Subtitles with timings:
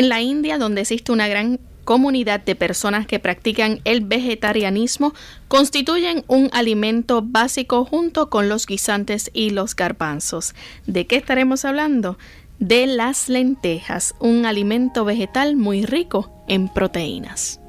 [0.00, 5.12] En la India, donde existe una gran comunidad de personas que practican el vegetarianismo,
[5.46, 10.54] constituyen un alimento básico junto con los guisantes y los garbanzos.
[10.86, 12.16] ¿De qué estaremos hablando?
[12.58, 17.60] De las lentejas, un alimento vegetal muy rico en proteínas.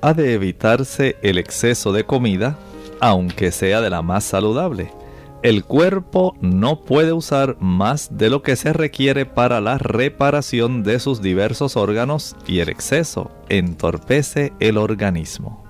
[0.00, 2.56] Ha de evitarse el exceso de comida,
[3.00, 5.01] aunque sea de la más saludable
[5.42, 11.00] el cuerpo no puede usar más de lo que se requiere para la reparación de
[11.00, 15.64] sus diversos órganos y el exceso entorpece el organismo.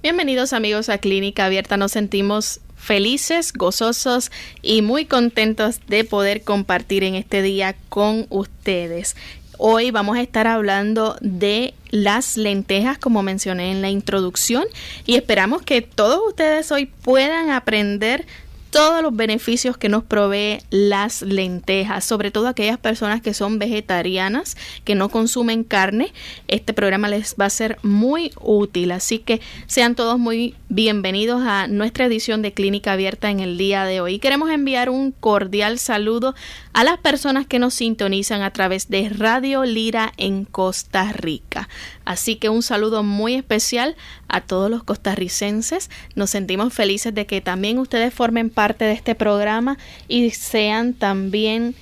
[0.00, 1.76] Bienvenidos amigos a Clínica Abierta.
[1.76, 9.16] Nos sentimos felices, gozosos y muy contentos de poder compartir en este día con ustedes.
[9.56, 14.64] Hoy vamos a estar hablando de las lentejas, como mencioné en la introducción,
[15.06, 18.26] y esperamos que todos ustedes hoy puedan aprender
[18.74, 24.56] todos los beneficios que nos provee las lentejas, sobre todo aquellas personas que son vegetarianas,
[24.82, 26.12] que no consumen carne.
[26.48, 31.68] Este programa les va a ser muy útil, así que sean todos muy bienvenidos a
[31.68, 34.18] nuestra edición de Clínica Abierta en el día de hoy.
[34.18, 36.34] Queremos enviar un cordial saludo
[36.74, 41.68] a las personas que nos sintonizan a través de Radio Lira en Costa Rica.
[42.04, 43.94] Así que un saludo muy especial
[44.28, 45.88] a todos los costarricenses.
[46.16, 51.76] Nos sentimos felices de que también ustedes formen parte de este programa y sean también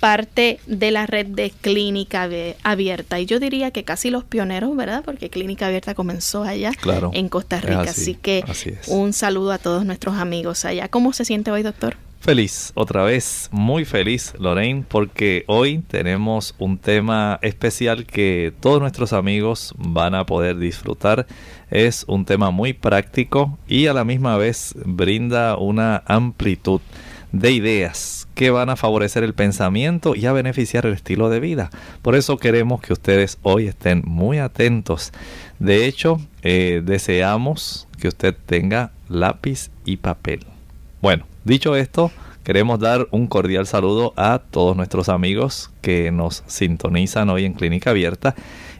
[0.00, 2.26] parte de la red de Clínica
[2.62, 3.20] Abierta.
[3.20, 5.02] Y yo diría que casi los pioneros, ¿verdad?
[5.04, 6.72] Porque Clínica Abierta comenzó allá
[7.12, 7.82] en Costa Rica.
[7.82, 8.44] Así, que
[8.86, 10.88] un saludo a todos nuestros amigos allá.
[10.88, 11.96] ¿Cómo se siente hoy, doctor?
[12.20, 19.12] Feliz, otra vez, muy feliz, Lorraine, porque hoy tenemos un tema especial que todos nuestros
[19.12, 21.26] amigos van a poder disfrutar.
[21.70, 26.80] Es un tema muy práctico y a la misma vez brinda una amplitud
[27.30, 31.70] de ideas que van a favorecer el pensamiento y a beneficiar el estilo de vida.
[32.02, 35.12] Por eso queremos que ustedes hoy estén muy atentos.
[35.60, 40.40] De hecho, eh, deseamos que usted tenga lápiz y papel.
[41.00, 42.12] Bueno, dicho esto,
[42.44, 47.90] queremos dar un cordial saludo a todos nuestros amigos que nos sintonizan hoy en Clínica
[47.90, 48.34] Abierta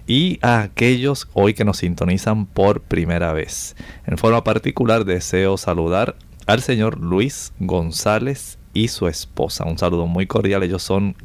[0.06, 3.74] y a aquellos hoy que nos sintonizan por primera vez.
[4.06, 9.64] En forma particular deseo saludar al señor Luis González y su esposa.
[9.64, 11.16] Un saludo muy cordial, ellos son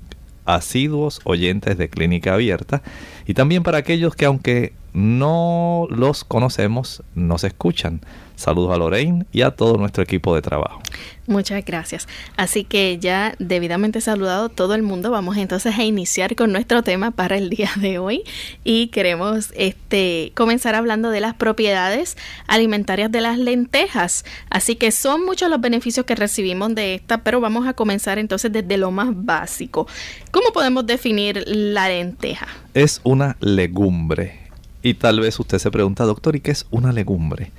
[0.46, 2.84] asiduos oyentes de Clínica Abierta
[3.28, 8.00] y también para aquellos que aunque no los conocemos, nos escuchan.
[8.36, 10.82] Saludos a Lorraine y a todo nuestro equipo de trabajo.
[11.26, 12.08] Muchas gracias.
[12.36, 17.12] Así que ya debidamente saludado todo el mundo, vamos entonces a iniciar con nuestro tema
[17.12, 18.24] para el día de hoy
[18.64, 22.18] y queremos este comenzar hablando de las propiedades
[22.48, 24.26] alimentarias de las lentejas.
[24.50, 28.52] Así que son muchos los beneficios que recibimos de esta, pero vamos a comenzar entonces
[28.52, 29.88] desde lo más básico.
[30.32, 32.48] ¿Cómo podemos definir la lenteja?
[32.74, 34.40] Es una legumbre.
[34.82, 37.52] Y tal vez usted se pregunta, doctor, ¿y qué es una legumbre?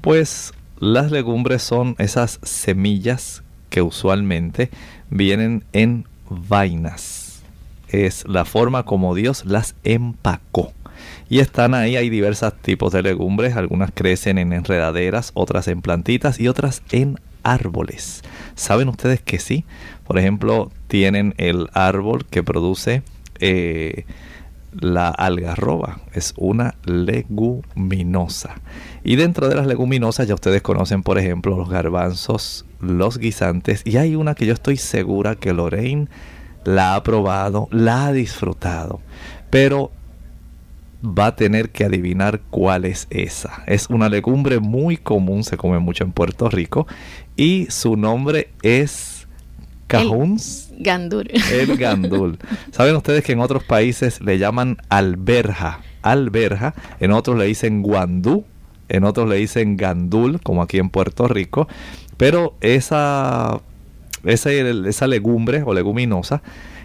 [0.00, 4.70] Pues las legumbres son esas semillas que usualmente
[5.10, 7.42] vienen en vainas.
[7.88, 10.72] Es la forma como Dios las empacó.
[11.28, 16.40] Y están ahí, hay diversos tipos de legumbres, algunas crecen en enredaderas, otras en plantitas
[16.40, 18.22] y otras en árboles.
[18.54, 19.64] ¿Saben ustedes que sí?
[20.06, 23.02] Por ejemplo, tienen el árbol que produce
[23.40, 24.04] eh,
[24.72, 28.56] la algarroba es una leguminosa.
[29.04, 33.82] Y dentro de las leguminosas ya ustedes conocen, por ejemplo, los garbanzos, los guisantes.
[33.84, 36.08] Y hay una que yo estoy segura que Lorraine
[36.64, 39.00] la ha probado, la ha disfrutado.
[39.50, 39.90] pero
[41.04, 43.62] va a tener que adivinar cuál es esa.
[43.66, 46.86] Es una legumbre muy común, se come mucho en Puerto Rico
[47.36, 49.28] y su nombre es
[49.86, 50.67] cajuns.
[50.78, 51.28] Gandul.
[51.52, 52.38] El gandul.
[52.70, 58.44] Saben ustedes que en otros países le llaman alberja, alberja, en otros le dicen guandú,
[58.88, 61.68] en otros le dicen gandul, como aquí en Puerto Rico,
[62.16, 63.60] pero esa
[64.24, 66.42] esa, esa legumbre o leguminosa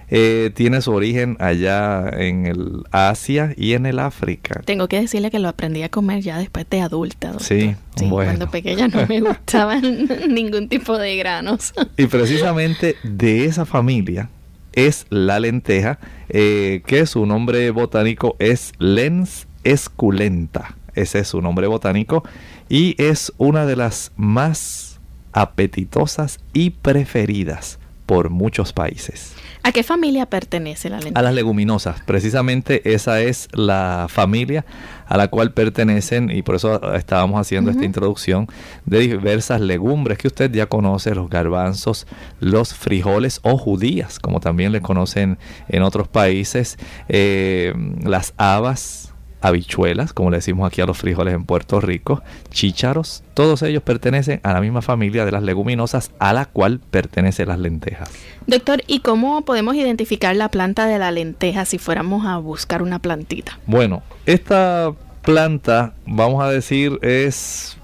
[0.10, 4.62] eh, tiene su origen allá en el Asia y en el África.
[4.66, 7.34] Tengo que decirle que lo aprendí a comer ya después de adulta.
[7.40, 8.32] Sí, bueno.
[8.32, 11.74] Cuando pequeña no me gustaban ningún tipo de granos.
[11.98, 14.30] Y precisamente de esa familia
[14.74, 20.76] es la lenteja, eh, que su nombre botánico es Lens esculenta.
[20.96, 22.24] Ese es su nombre botánico
[22.70, 25.00] y es una de las más
[25.32, 29.36] apetitosas y preferidas por muchos países.
[29.66, 31.18] ¿A qué familia pertenece la lenteja?
[31.18, 32.02] A las leguminosas.
[32.02, 34.66] Precisamente esa es la familia
[35.08, 38.48] a la cual pertenecen y por eso estábamos haciendo esta introducción
[38.86, 42.08] de diversas legumbres que usted ya conoce, los garbanzos,
[42.42, 45.38] los frijoles o judías, como también le conocen
[45.70, 46.78] en otros países,
[47.08, 47.74] eh,
[48.04, 49.13] las habas,
[49.44, 54.40] habichuelas, como le decimos aquí a los frijoles en Puerto Rico, chícharos, todos ellos pertenecen
[54.44, 58.10] a la misma familia de las leguminosas a la cual pertenecen las lentejas.
[58.48, 63.00] Doctor, ¿y cómo podemos identificar la planta de la lenteja si fuéramos a buscar una
[63.00, 63.60] plantita?
[63.68, 67.78] Bueno, esta planta, vamos a decir, es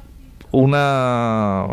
[0.52, 1.68] una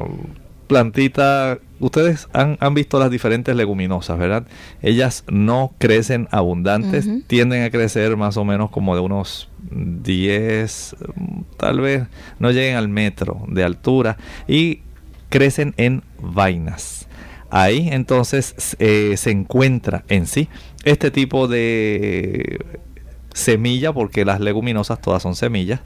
[0.67, 4.47] plantita ustedes han, visto las diferentes leguminosas, ¿verdad?
[4.83, 10.97] Ellas no crecen abundantes, tienden a crecer más o menos como de unos 10,
[11.57, 12.05] tal vez
[12.39, 14.17] no lleguen al metro de altura
[14.49, 14.81] y
[15.29, 17.07] crecen en vainas.
[17.51, 20.49] Ahí entonces eh, se encuentra en sí
[20.85, 22.65] este tipo de
[23.33, 25.81] semilla, porque las leguminosas todas son semillas,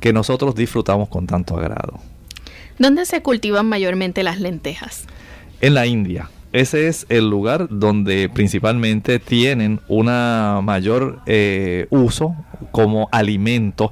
[0.00, 2.00] que nosotros disfrutamos con tanto agrado.
[2.78, 5.06] ¿Dónde se cultivan mayormente las lentejas?
[5.60, 6.30] En la India.
[6.54, 12.36] Ese es el lugar donde principalmente tienen una mayor eh, uso
[12.70, 13.90] como alimento.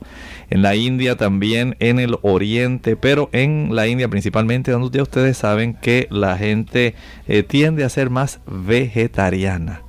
[0.49, 5.75] En la India también, en el oriente, pero en la India principalmente, donde ustedes saben
[5.75, 6.94] que la gente
[7.26, 9.82] eh, tiende a ser más vegetariana.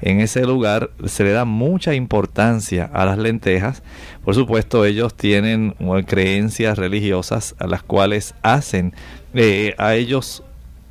[0.00, 3.82] En ese lugar se le da mucha importancia a las lentejas.
[4.24, 5.74] Por supuesto, ellos tienen
[6.06, 8.94] creencias religiosas a las cuales hacen
[9.34, 10.42] eh, a ellos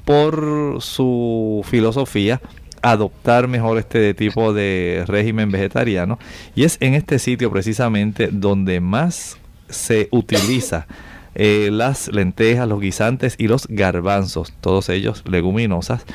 [0.05, 2.41] por su filosofía
[2.81, 6.19] adoptar mejor este tipo de régimen vegetariano
[6.55, 9.37] y es en este sitio precisamente donde más
[9.69, 10.85] se utiliza
[11.33, 16.05] eh, las lentejas, los guisantes y los garbanzos, todos ellos leguminosas,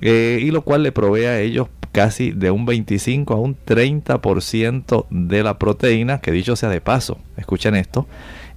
[0.00, 5.06] eh, y lo cual le provee a ellos casi de un 25 a un 30%
[5.10, 8.06] de la proteína, que dicho sea de paso, escuchen esto,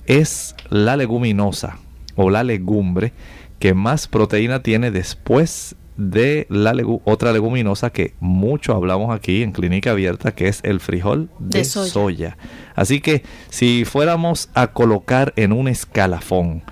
[0.05, 1.77] es la leguminosa
[2.15, 3.13] o la legumbre
[3.59, 6.73] que más proteína tiene después de la
[7.05, 12.37] otra leguminosa que mucho hablamos aquí en clínica abierta, que es el frijol de, soya.
[12.75, 16.63] Así que si fuéramos a colocar en un escalafón,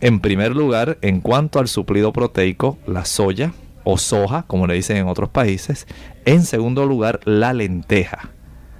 [0.00, 3.52] en primer lugar, en cuanto al suplido proteico, la soya
[3.84, 5.86] o soja, como le dicen en otros países.
[6.24, 8.30] En segundo lugar, la lenteja.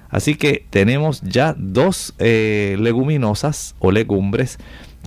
[0.09, 4.57] Así que tenemos ya dos eh, leguminosas o legumbres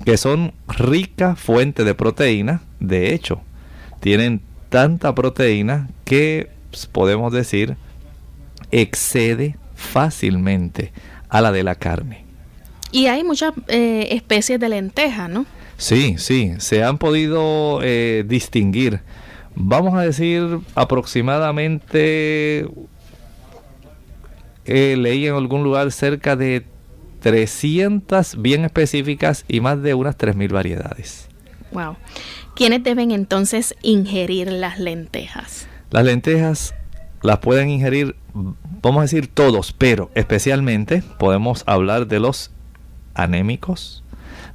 [0.04, 2.62] que son rica fuente de proteína.
[2.80, 3.40] De hecho,
[4.00, 7.76] tienen tanta proteína que pues, podemos decir
[8.70, 10.92] excede fácilmente
[11.28, 12.24] a la de la carne.
[12.90, 15.46] Y hay muchas eh, especies de lenteja, ¿no?
[15.76, 19.00] Sí, sí, se han podido eh, distinguir.
[19.60, 22.68] Vamos a decir aproximadamente,
[24.64, 26.64] eh, leí en algún lugar cerca de
[27.18, 31.28] 300 bien específicas y más de unas 3.000 variedades.
[31.72, 31.96] Wow.
[32.54, 35.66] ¿Quiénes deben entonces ingerir las lentejas?
[35.90, 36.72] Las lentejas
[37.22, 42.52] las pueden ingerir, vamos a decir todos, pero especialmente podemos hablar de los
[43.14, 44.04] anémicos,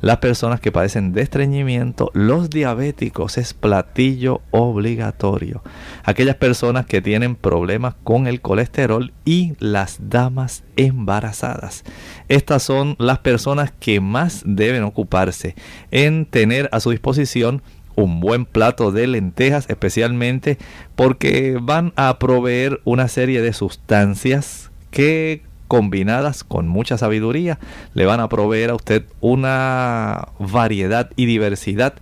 [0.03, 5.63] las personas que padecen de estreñimiento, los diabéticos es platillo obligatorio.
[6.03, 11.85] Aquellas personas que tienen problemas con el colesterol y las damas embarazadas.
[12.27, 15.55] Estas son las personas que más deben ocuparse
[15.89, 17.61] en tener a su disposición
[17.95, 20.57] un buen plato de lentejas, especialmente
[20.97, 27.59] porque van a proveer una serie de sustancias que combinadas con mucha sabiduría,
[27.93, 31.95] le van a proveer a usted una variedad y diversidad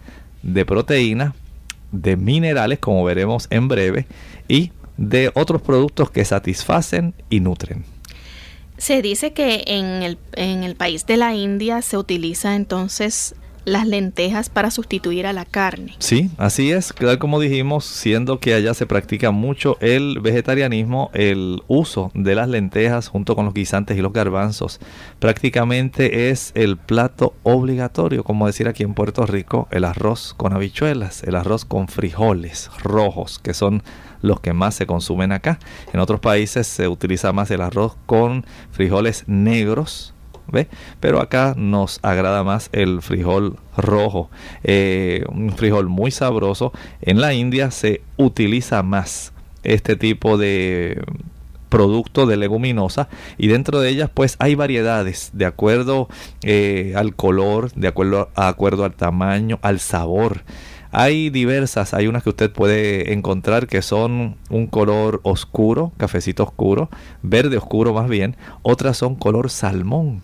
[0.43, 1.33] de proteínas,
[1.91, 4.07] de minerales, como veremos en breve,
[4.47, 7.83] y de otros productos que satisfacen y nutren.
[8.77, 13.85] Se dice que en el, en el país de la India se utiliza entonces las
[13.85, 15.95] lentejas para sustituir a la carne.
[15.99, 21.61] Sí, así es, tal como dijimos, siendo que allá se practica mucho el vegetarianismo, el
[21.67, 24.79] uso de las lentejas junto con los guisantes y los garbanzos
[25.19, 31.23] prácticamente es el plato obligatorio, como decir aquí en Puerto Rico, el arroz con habichuelas,
[31.23, 33.83] el arroz con frijoles rojos, que son
[34.21, 35.59] los que más se consumen acá.
[35.93, 40.13] En otros países se utiliza más el arroz con frijoles negros,
[40.99, 44.29] pero acá nos agrada más el frijol rojo,
[44.63, 46.73] eh, un frijol muy sabroso.
[47.01, 51.01] En la India se utiliza más este tipo de
[51.69, 56.09] producto de leguminosa y dentro de ellas pues hay variedades de acuerdo
[56.43, 60.43] eh, al color, de acuerdo, a acuerdo al tamaño, al sabor.
[60.91, 66.89] Hay diversas, hay unas que usted puede encontrar que son un color oscuro, cafecito oscuro,
[67.23, 70.21] verde oscuro más bien, otras son color salmón,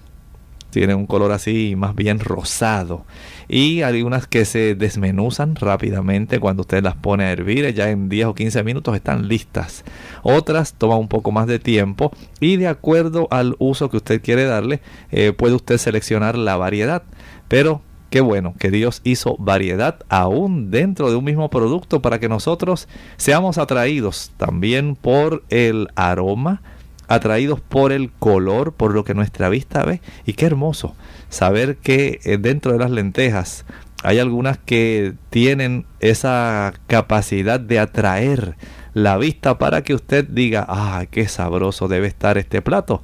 [0.77, 3.03] tiene un color así más bien rosado.
[3.47, 8.09] Y hay unas que se desmenuzan rápidamente cuando usted las pone a hervir, ya en
[8.09, 9.83] 10 o 15 minutos están listas.
[10.21, 14.43] Otras toman un poco más de tiempo y de acuerdo al uso que usted quiere
[14.43, 17.01] darle, eh, puede usted seleccionar la variedad.
[17.47, 17.81] Pero
[18.11, 22.87] qué bueno que Dios hizo variedad aún dentro de un mismo producto para que nosotros
[23.15, 26.61] seamos atraídos también por el aroma,
[27.07, 30.01] atraídos por el color, por lo que nuestra vista ve.
[30.25, 30.95] Y qué hermoso
[31.29, 33.65] saber que eh, dentro de las lentejas
[34.03, 38.55] hay algunas que tienen esa capacidad de atraer
[38.93, 43.01] la vista para que usted diga, ah, qué sabroso debe estar este plato.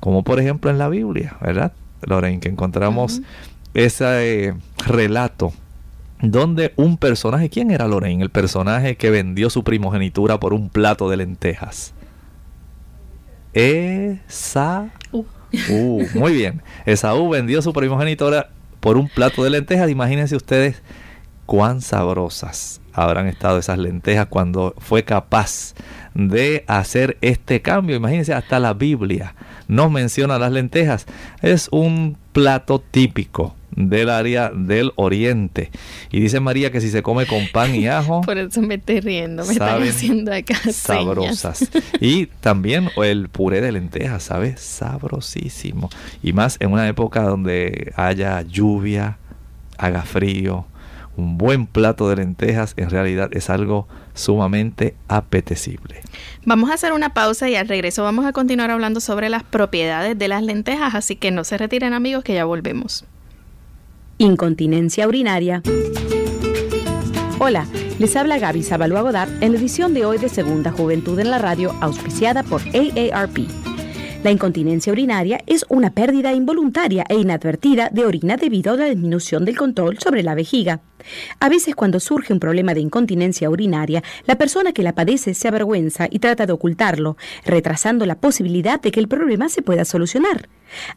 [0.00, 1.72] Como por ejemplo en la Biblia, ¿verdad?
[2.02, 3.22] Lorraine, que encontramos
[3.72, 4.54] ese eh,
[4.86, 5.52] relato
[6.20, 8.22] donde un personaje, ¿quién era Lorraine?
[8.22, 11.93] El personaje que vendió su primogenitura por un plato de lentejas.
[13.54, 15.26] Esaú.
[15.70, 16.62] Uh, muy bien.
[16.84, 19.88] Esaú vendió su primogenitora por un plato de lentejas.
[19.88, 20.82] Imagínense ustedes
[21.46, 25.74] cuán sabrosas habrán estado esas lentejas cuando fue capaz
[26.14, 27.96] de hacer este cambio.
[27.96, 29.34] Imagínense, hasta la Biblia
[29.68, 31.06] nos menciona las lentejas.
[31.42, 35.70] Es un plato típico del área del oriente.
[36.10, 38.20] Y dice María que si se come con pan y ajo.
[38.22, 40.56] Por eso me estoy riendo, me están haciendo acá.
[40.72, 41.70] Sabrosas.
[42.00, 44.60] Y también el puré de lentejas, ¿sabes?
[44.60, 45.90] Sabrosísimo.
[46.22, 49.18] Y más en una época donde haya lluvia,
[49.78, 50.66] haga frío.
[51.16, 56.00] Un buen plato de lentejas en realidad es algo sumamente apetecible.
[56.44, 60.18] Vamos a hacer una pausa y al regreso vamos a continuar hablando sobre las propiedades
[60.18, 63.04] de las lentejas, así que no se retiren amigos que ya volvemos.
[64.18, 65.60] Incontinencia urinaria.
[67.40, 67.66] Hola,
[67.98, 71.38] les habla Gaby Zabalúa Godard en la edición de hoy de Segunda Juventud en la
[71.38, 73.73] Radio, auspiciada por AARP.
[74.24, 79.44] La incontinencia urinaria es una pérdida involuntaria e inadvertida de orina debido a la disminución
[79.44, 80.80] del control sobre la vejiga.
[81.40, 85.46] A veces cuando surge un problema de incontinencia urinaria, la persona que la padece se
[85.46, 90.48] avergüenza y trata de ocultarlo, retrasando la posibilidad de que el problema se pueda solucionar.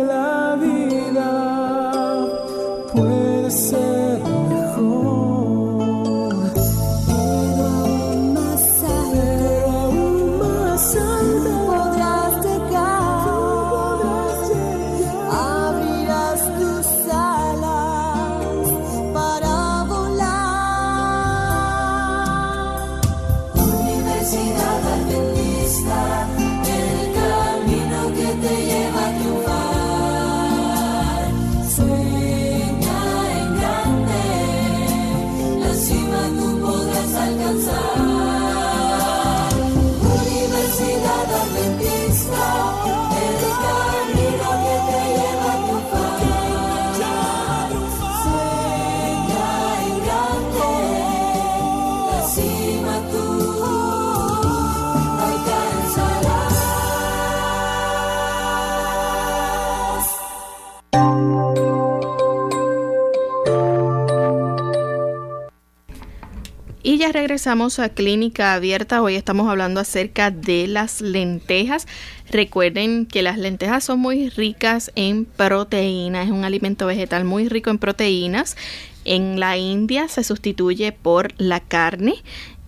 [67.31, 69.01] Regresamos a Clínica Abierta.
[69.01, 71.87] Hoy estamos hablando acerca de las lentejas.
[72.29, 76.25] Recuerden que las lentejas son muy ricas en proteínas.
[76.25, 78.57] Es un alimento vegetal muy rico en proteínas.
[79.05, 82.15] En la India se sustituye por la carne.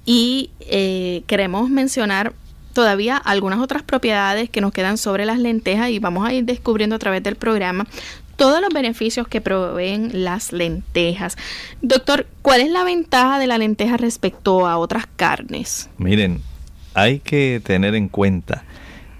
[0.06, 2.32] Y eh, queremos mencionar
[2.72, 6.96] todavía algunas otras propiedades que nos quedan sobre las lentejas y vamos a ir descubriendo
[6.96, 7.86] a través del programa
[8.36, 11.38] todos los beneficios que proveen las lentejas.
[11.82, 15.90] Doctor, ¿cuál es la ventaja de la lenteja respecto a otras carnes?
[15.98, 16.42] Miren,
[16.94, 18.64] hay que tener en cuenta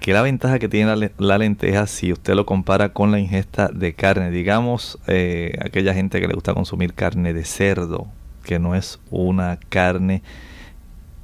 [0.00, 3.94] que la ventaja que tiene la, lenteja si usted lo compara con la ingesta de
[3.94, 8.06] carne, digamos, eh, aquella gente que le gusta consumir carne de cerdo,
[8.44, 10.22] que no es una carne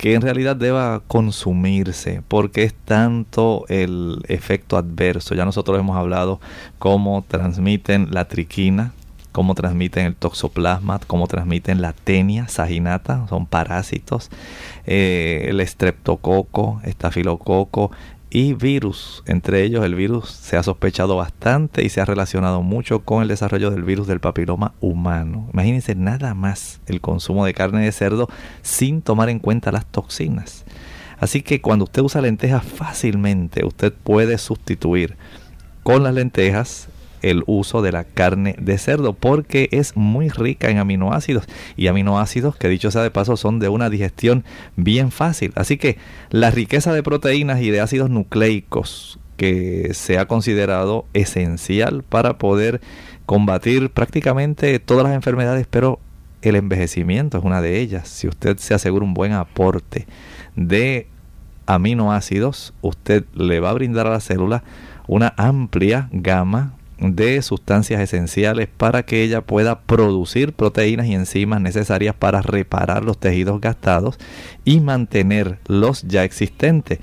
[0.00, 5.34] que en realidad deba consumirse, porque es tanto el efecto adverso.
[5.34, 6.40] Ya nosotros hemos hablado
[6.78, 8.94] cómo transmiten la triquina,
[9.30, 14.30] cómo transmiten el toxoplasma, cómo transmiten la tenia saginata, son parásitos,
[14.86, 17.90] eh, el estreptococo, estafilococo,
[18.30, 19.22] y virus.
[19.26, 23.28] Entre ellos el virus se ha sospechado bastante y se ha relacionado mucho con el
[23.28, 25.48] desarrollo del virus del papiloma humano.
[25.52, 28.28] Imagínense nada más el consumo de carne de cerdo
[28.62, 30.64] sin tomar en cuenta las toxinas.
[31.18, 35.16] Así que cuando usted usa lentejas fácilmente usted puede sustituir
[35.82, 36.88] con las lentejas
[37.22, 41.44] el uso de la carne de cerdo porque es muy rica en aminoácidos
[41.76, 44.44] y aminoácidos que dicho sea de paso son de una digestión
[44.76, 45.52] bien fácil.
[45.56, 45.98] Así que
[46.30, 52.80] la riqueza de proteínas y de ácidos nucleicos que se ha considerado esencial para poder
[53.26, 55.98] combatir prácticamente todas las enfermedades, pero
[56.42, 58.08] el envejecimiento es una de ellas.
[58.08, 60.06] Si usted se asegura un buen aporte
[60.56, 61.06] de
[61.66, 64.62] aminoácidos, usted le va a brindar a la célula
[65.06, 72.14] una amplia gama de sustancias esenciales para que ella pueda producir proteínas y enzimas necesarias
[72.14, 74.18] para reparar los tejidos gastados
[74.64, 76.98] y mantener los ya existentes.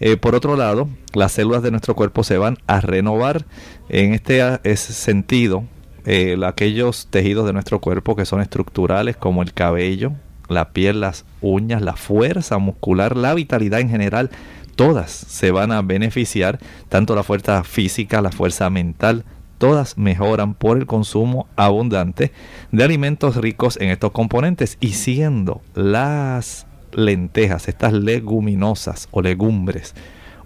[0.00, 3.44] Eh, por otro lado, las células de nuestro cuerpo se van a renovar
[3.88, 5.64] en este sentido.
[6.04, 10.12] Eh, aquellos tejidos de nuestro cuerpo que son estructurales como el cabello,
[10.48, 14.30] la piel, las uñas, la fuerza muscular, la vitalidad en general,
[14.74, 19.24] todas se van a beneficiar, tanto la fuerza física, la fuerza mental,
[19.62, 22.32] todas mejoran por el consumo abundante
[22.72, 29.94] de alimentos ricos en estos componentes y siendo las lentejas, estas leguminosas o legumbres,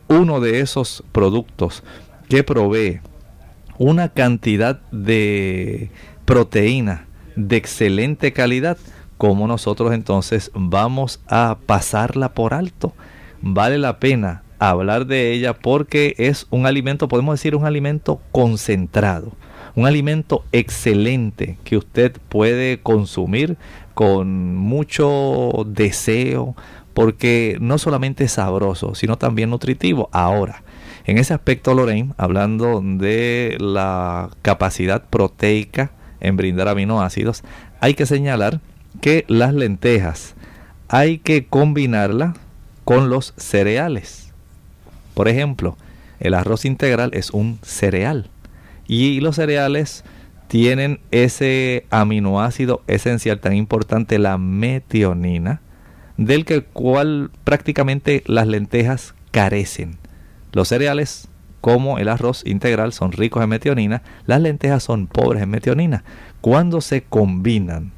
[0.08, 1.82] uno de esos productos
[2.28, 3.00] que provee
[3.78, 5.90] una cantidad de
[6.26, 8.76] proteína de excelente calidad,
[9.16, 12.92] como nosotros entonces vamos a pasarla por alto.
[13.40, 19.32] Vale la pena hablar de ella porque es un alimento, podemos decir, un alimento concentrado,
[19.74, 23.56] un alimento excelente que usted puede consumir
[23.94, 26.56] con mucho deseo,
[26.94, 30.08] porque no solamente es sabroso, sino también nutritivo.
[30.12, 30.62] Ahora,
[31.04, 37.42] en ese aspecto, Lorraine, hablando de la capacidad proteica en brindar aminoácidos,
[37.80, 38.60] hay que señalar
[39.00, 40.34] que las lentejas
[40.88, 42.36] hay que combinarlas
[42.84, 44.25] con los cereales
[45.16, 45.78] por ejemplo,
[46.20, 48.28] el arroz integral es un cereal
[48.86, 50.04] y los cereales
[50.46, 55.62] tienen ese aminoácido esencial tan importante, la metionina,
[56.18, 59.96] del que cual prácticamente las lentejas carecen.
[60.52, 61.28] Los cereales
[61.62, 66.04] como el arroz integral son ricos en metionina, las lentejas son pobres en metionina.
[66.42, 67.92] Cuando se combinan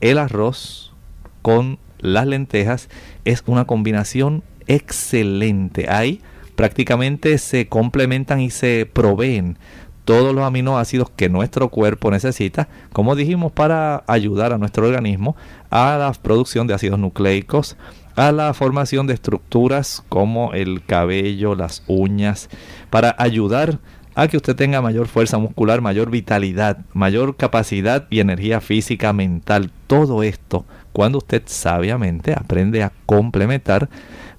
[0.00, 0.94] el arroz
[1.42, 2.88] con las lentejas
[3.26, 5.90] es una combinación excelente.
[5.90, 6.22] Hay
[6.62, 9.58] prácticamente se complementan y se proveen
[10.04, 15.34] todos los aminoácidos que nuestro cuerpo necesita, como dijimos, para ayudar a nuestro organismo
[15.70, 17.76] a la producción de ácidos nucleicos,
[18.14, 22.48] a la formación de estructuras como el cabello, las uñas,
[22.90, 23.80] para ayudar
[24.14, 29.72] a que usted tenga mayor fuerza muscular, mayor vitalidad, mayor capacidad y energía física, mental.
[29.88, 33.88] Todo esto, cuando usted sabiamente aprende a complementar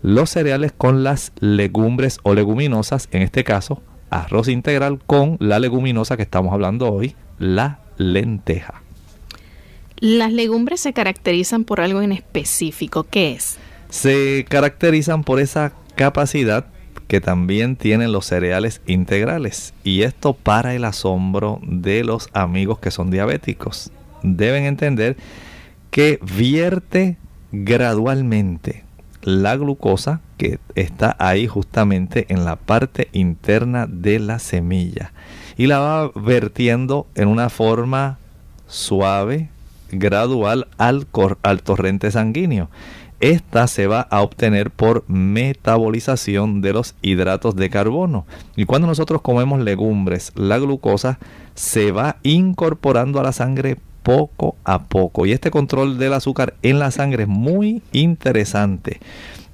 [0.03, 6.17] los cereales con las legumbres o leguminosas, en este caso arroz integral con la leguminosa
[6.17, 8.83] que estamos hablando hoy, la lenteja.
[9.97, 13.05] Las legumbres se caracterizan por algo en específico.
[13.09, 13.57] ¿Qué es?
[13.89, 16.65] Se caracterizan por esa capacidad
[17.07, 19.73] que también tienen los cereales integrales.
[19.83, 23.91] Y esto para el asombro de los amigos que son diabéticos.
[24.21, 25.15] Deben entender
[25.89, 27.17] que vierte
[27.51, 28.83] gradualmente
[29.23, 35.13] la glucosa que está ahí justamente en la parte interna de la semilla
[35.57, 38.17] y la va vertiendo en una forma
[38.67, 39.49] suave,
[39.91, 41.07] gradual al,
[41.43, 42.69] al torrente sanguíneo.
[43.19, 48.25] Esta se va a obtener por metabolización de los hidratos de carbono.
[48.57, 51.19] Y cuando nosotros comemos legumbres, la glucosa
[51.55, 55.25] se va incorporando a la sangre poco a poco.
[55.25, 58.99] Y este control del azúcar en la sangre es muy interesante.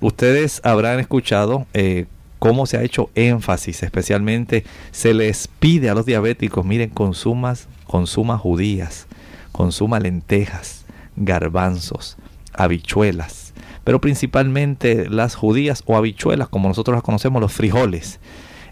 [0.02, 2.08] Ustedes habrán escuchado eh,
[2.40, 8.38] cómo se ha hecho énfasis, especialmente se les pide a los diabéticos, miren, consumas, consuma
[8.38, 9.08] judías,
[9.52, 10.86] consuma lentejas,
[11.16, 12.18] garbanzos,
[12.54, 18.20] habichuelas, pero principalmente las judías o habichuelas, como nosotros las conocemos, los frijoles.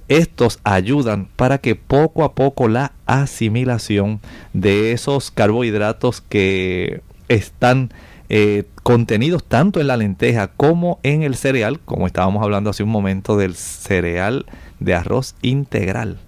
[0.08, 4.22] Estos ayudan para que poco a poco la asimilación
[4.54, 7.92] de esos carbohidratos que están
[8.30, 12.90] eh, contenidos tanto en la lenteja como en el cereal, como estábamos hablando hace un
[12.90, 14.46] momento del cereal
[14.80, 16.20] de arroz integral.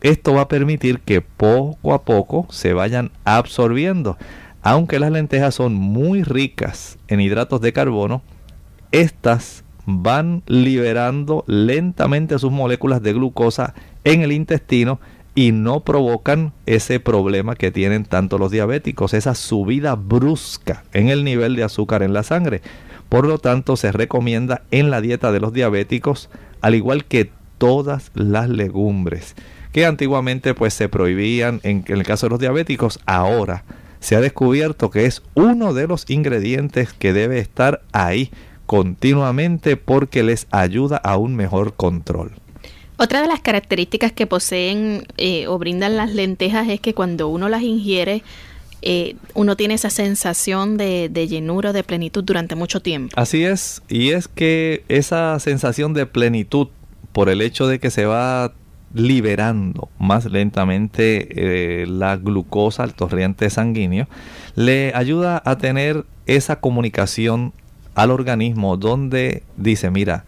[0.00, 4.18] Esto va a permitir que poco a poco se vayan absorbiendo.
[4.62, 8.22] Aunque las lentejas son muy ricas en hidratos de carbono,
[8.92, 15.00] estas van liberando lentamente sus moléculas de glucosa en el intestino
[15.34, 21.24] y no provocan ese problema que tienen tanto los diabéticos, esa subida brusca en el
[21.24, 22.62] nivel de azúcar en la sangre.
[23.08, 28.10] Por lo tanto, se recomienda en la dieta de los diabéticos, al igual que todas
[28.14, 29.34] las legumbres,
[29.72, 33.64] que antiguamente pues se prohibían en, en el caso de los diabéticos, ahora
[33.98, 38.30] se ha descubierto que es uno de los ingredientes que debe estar ahí
[38.66, 42.32] continuamente porque les ayuda a un mejor control.
[42.96, 47.48] Otra de las características que poseen eh, o brindan las lentejas es que cuando uno
[47.48, 48.22] las ingiere,
[48.82, 53.12] eh, uno tiene esa sensación de, de llenura, de plenitud durante mucho tiempo.
[53.18, 56.68] Así es, y es que esa sensación de plenitud,
[57.12, 58.52] por el hecho de que se va
[58.94, 64.06] liberando más lentamente eh, la glucosa al torrente sanguíneo,
[64.54, 67.52] le ayuda a tener esa comunicación
[67.94, 70.24] al organismo donde dice, mira,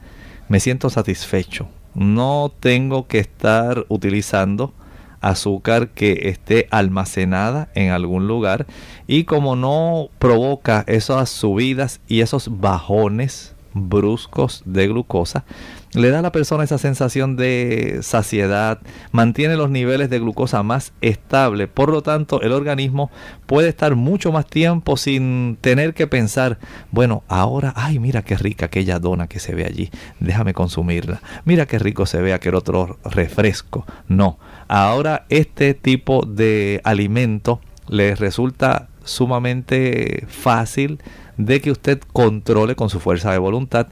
[0.48, 4.72] me siento satisfecho, no tengo que estar utilizando
[5.20, 8.66] azúcar que esté almacenada en algún lugar.
[9.06, 15.44] Y como no provoca esas subidas y esos bajones bruscos de glucosa,
[15.92, 18.80] le da a la persona esa sensación de saciedad,
[19.12, 23.10] mantiene los niveles de glucosa más estables, por lo tanto el organismo
[23.46, 26.58] puede estar mucho más tiempo sin tener que pensar,
[26.90, 31.66] bueno, ahora, ay, mira qué rica aquella dona que se ve allí, déjame consumirla, mira
[31.66, 33.86] qué rico se ve aquel otro refresco.
[34.08, 40.98] No, ahora este tipo de alimento le resulta sumamente fácil
[41.36, 43.88] de que usted controle con su fuerza de voluntad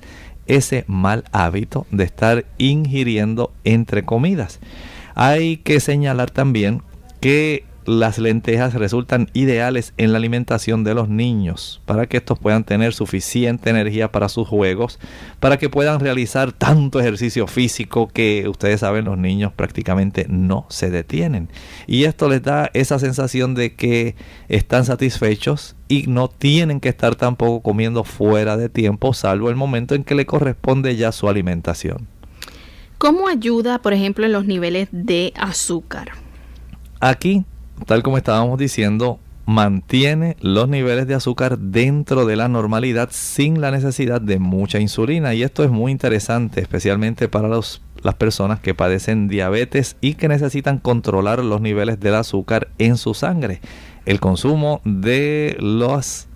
[0.47, 4.61] ese mal hábito de estar ingiriendo entre comidas.
[5.15, 6.83] Hay que señalar también
[7.21, 12.65] que las lentejas resultan ideales en la alimentación de los niños para que estos puedan
[12.65, 14.99] tener suficiente energía para sus juegos,
[15.41, 20.91] para que puedan realizar tanto ejercicio físico que ustedes saben los niños prácticamente no se
[20.91, 21.49] detienen.
[21.87, 24.15] Y esto les da esa sensación de que
[24.49, 29.95] están satisfechos y no tienen que estar tampoco comiendo fuera de tiempo, salvo el momento
[29.95, 32.09] en que le corresponde ya su alimentación.
[32.99, 36.13] ¿Cómo ayuda, por ejemplo, en los niveles de azúcar?
[37.01, 37.45] Aquí
[37.87, 43.71] tal como estábamos diciendo, mantiene los niveles de azúcar dentro de la normalidad sin la
[43.71, 45.35] necesidad de mucha insulina.
[45.35, 47.81] Y esto es muy interesante, especialmente para las
[48.19, 53.61] personas que padecen diabetes y que necesitan controlar los niveles del azúcar en su sangre.
[54.07, 56.27] El consumo de los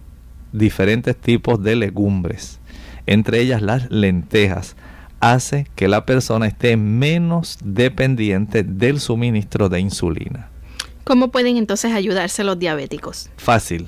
[0.52, 2.60] diferentes tipos de legumbres,
[3.06, 4.76] entre ellas las lentejas,
[5.20, 10.48] hace que la persona esté menos dependiente del suministro de insulina.
[11.08, 13.30] ¿Cómo pueden entonces ayudarse los diabéticos?
[13.38, 13.86] Fácil.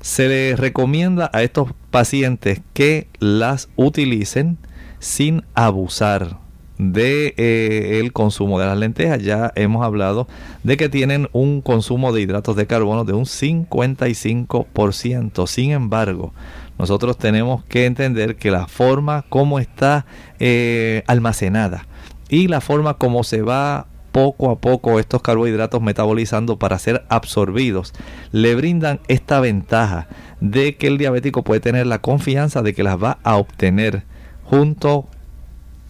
[0.00, 4.56] Se les recomienda a estos pacientes que las utilicen
[5.00, 6.38] sin abusar
[6.78, 9.24] de eh, consumo de las lentejas.
[9.24, 10.28] Ya hemos hablado
[10.62, 15.48] de que tienen un consumo de hidratos de carbono de un 55%.
[15.48, 16.32] Sin embargo,
[16.78, 20.06] nosotros tenemos que entender que la forma como está
[20.38, 21.88] eh, almacenada
[22.28, 27.92] y la forma como se va poco a poco estos carbohidratos metabolizando para ser absorbidos,
[28.32, 30.08] le brindan esta ventaja
[30.40, 34.04] de que el diabético puede tener la confianza de que las va a obtener
[34.42, 35.06] junto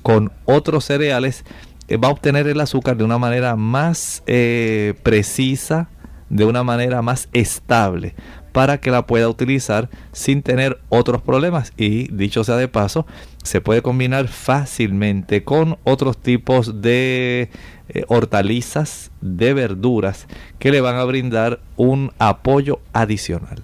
[0.03, 1.45] con otros cereales,
[1.87, 5.89] eh, va a obtener el azúcar de una manera más eh, precisa,
[6.29, 8.17] de una manera más estable
[8.51, 11.73] para que la pueda utilizar sin tener otros problemas.
[11.77, 13.07] Y dicho sea de paso
[13.47, 17.51] se puede combinar fácilmente con otros tipos de
[17.89, 20.27] eh, hortalizas de verduras
[20.59, 23.63] que le van a brindar un apoyo adicional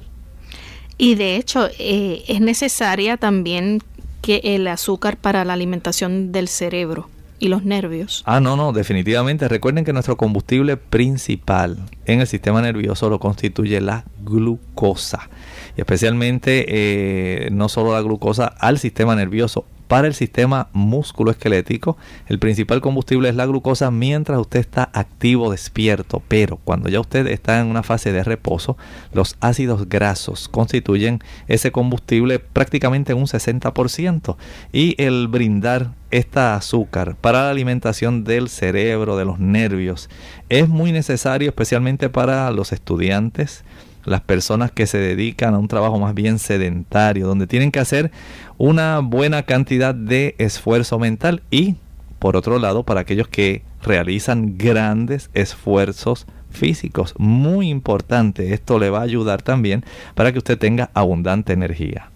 [1.03, 3.81] y de hecho eh, es necesaria también
[4.21, 7.09] que el azúcar para la alimentación del cerebro
[7.41, 8.23] y los nervios.
[8.25, 9.49] Ah, no, no, definitivamente.
[9.49, 15.29] Recuerden que nuestro combustible principal en el sistema nervioso lo constituye la glucosa.
[15.77, 22.39] Y especialmente eh, no solo la glucosa al sistema nervioso, para el sistema musculoesquelético, el
[22.39, 26.23] principal combustible es la glucosa mientras usted está activo, despierto.
[26.29, 28.79] Pero cuando ya usted está en una fase de reposo,
[29.13, 34.37] los ácidos grasos constituyen ese combustible prácticamente un 60%.
[34.73, 40.09] Y el brindar esta azúcar para la alimentación del cerebro, de los nervios,
[40.49, 43.63] es muy necesario especialmente para los estudiantes,
[44.05, 48.11] las personas que se dedican a un trabajo más bien sedentario, donde tienen que hacer
[48.59, 51.77] una buena cantidad de esfuerzo mental y,
[52.19, 57.15] por otro lado, para aquellos que realizan grandes esfuerzos físicos.
[57.19, 59.85] Muy importante, esto le va a ayudar también
[60.15, 62.09] para que usted tenga abundante energía.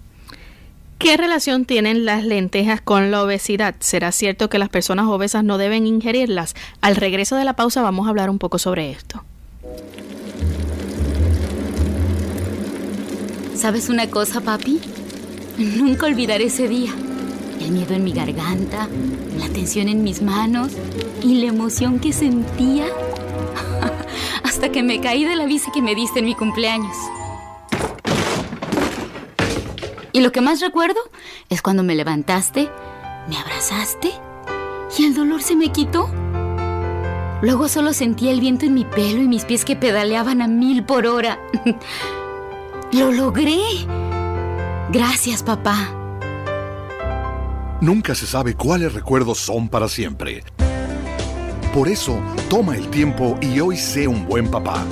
[0.98, 3.74] ¿Qué relación tienen las lentejas con la obesidad?
[3.80, 6.54] ¿Será cierto que las personas obesas no deben ingerirlas?
[6.80, 9.22] Al regreso de la pausa vamos a hablar un poco sobre esto.
[13.56, 14.80] ¿Sabes una cosa, papi?
[15.56, 16.92] Nunca olvidaré ese día.
[17.58, 18.86] El miedo en mi garganta,
[19.38, 20.72] la tensión en mis manos
[21.22, 22.84] y la emoción que sentía
[24.44, 26.94] hasta que me caí de la bici que me diste en mi cumpleaños.
[30.12, 31.00] Y lo que más recuerdo
[31.48, 32.68] es cuando me levantaste,
[33.26, 34.12] me abrazaste
[34.98, 36.10] y el dolor se me quitó.
[37.40, 40.84] Luego solo sentía el viento en mi pelo y mis pies que pedaleaban a mil
[40.84, 41.38] por hora.
[42.96, 43.60] ¡Lo logré!
[44.90, 45.76] Gracias, papá.
[47.82, 50.42] Nunca se sabe cuáles recuerdos son para siempre.
[51.74, 54.82] Por eso, toma el tiempo y hoy sé un buen papá.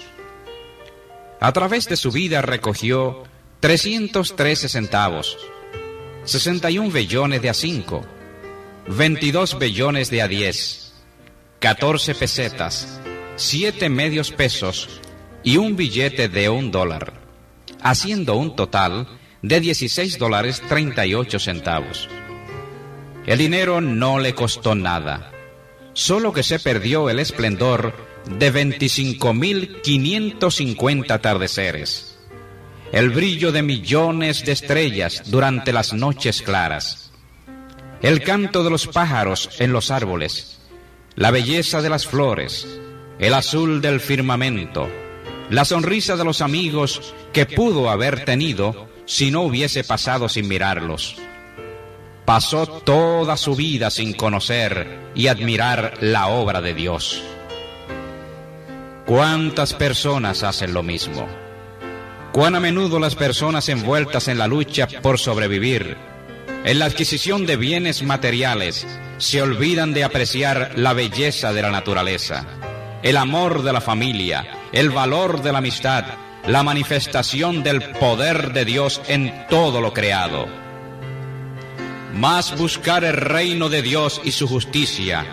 [1.41, 3.25] A través de su vida recogió
[3.59, 5.37] 313 centavos,
[6.23, 8.05] 61 bellones de a cinco,
[8.87, 10.93] 22 bellones de a 10,
[11.59, 13.01] 14 pesetas,
[13.37, 15.01] 7 medios pesos
[15.43, 17.15] y un billete de un dólar,
[17.81, 19.09] haciendo un total
[19.41, 22.11] de 16 dólares 38 centavos.
[23.27, 25.33] El dinero no le costó nada,
[25.95, 27.95] solo que se perdió el esplendor
[28.39, 32.19] de 25.550 atardeceres,
[32.93, 37.04] el brillo de millones de estrellas durante las noches claras
[38.05, 40.59] el canto de los pájaros en los árboles,
[41.15, 42.69] la belleza de las flores,
[43.19, 44.91] el azul del firmamento,
[45.49, 51.17] la sonrisa de los amigos que pudo haber tenido si no hubiese pasado sin mirarlos.
[52.27, 57.23] Pasó toda su vida sin conocer y admirar la obra de Dios.
[59.07, 61.27] ¿Cuántas personas hacen lo mismo?
[62.33, 65.97] ¿Cuán a menudo las personas envueltas en la lucha por sobrevivir
[66.65, 68.87] en la adquisición de bienes materiales
[69.19, 72.47] se olvidan de apreciar la belleza de la naturaleza,
[73.03, 76.05] el amor de la familia, el valor de la amistad,
[76.47, 80.47] la manifestación del poder de Dios en todo lo creado.
[82.15, 85.27] Más buscar el reino de Dios y su justicia,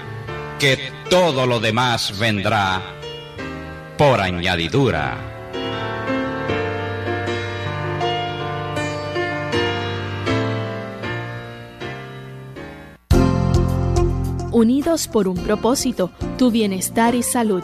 [0.60, 2.82] que todo lo demás vendrá
[3.98, 5.31] por añadidura.
[14.52, 17.64] Unidos por un propósito, tu bienestar y salud.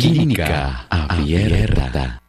[0.00, 2.23] Clínica Abierta.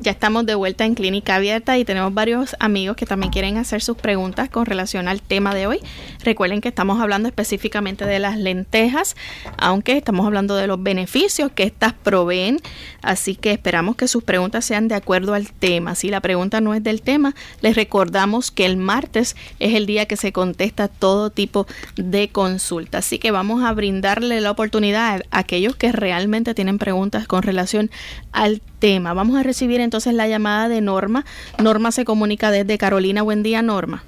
[0.00, 3.82] Ya estamos de vuelta en Clínica Abierta y tenemos varios amigos que también quieren hacer
[3.82, 5.80] sus preguntas con relación al tema de hoy.
[6.22, 9.16] Recuerden que estamos hablando específicamente de las lentejas,
[9.56, 12.60] aunque estamos hablando de los beneficios que éstas proveen,
[13.02, 15.96] así que esperamos que sus preguntas sean de acuerdo al tema.
[15.96, 20.06] Si la pregunta no es del tema, les recordamos que el martes es el día
[20.06, 25.38] que se contesta todo tipo de consultas, así que vamos a brindarle la oportunidad a
[25.40, 27.90] aquellos que realmente tienen preguntas con relación
[28.30, 28.67] al tema.
[28.80, 31.24] Vamos a recibir entonces la llamada de Norma.
[31.60, 33.22] Norma se comunica desde Carolina.
[33.22, 34.04] Buen día, Norma.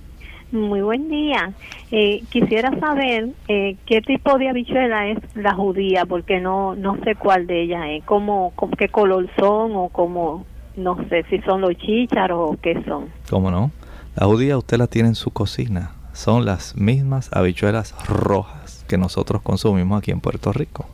[0.52, 1.52] Muy buen día.
[1.90, 7.16] Eh, quisiera saber eh, qué tipo de habichuela es la judía, porque no no sé
[7.16, 10.44] cuál de ellas es, cómo, qué color son o cómo,
[10.76, 13.06] no sé si son los chícharos o qué son.
[13.28, 13.72] ¿Cómo no?
[14.14, 15.92] La judía usted la tiene en su cocina.
[16.12, 20.86] Son las mismas habichuelas rojas que nosotros consumimos aquí en Puerto Rico.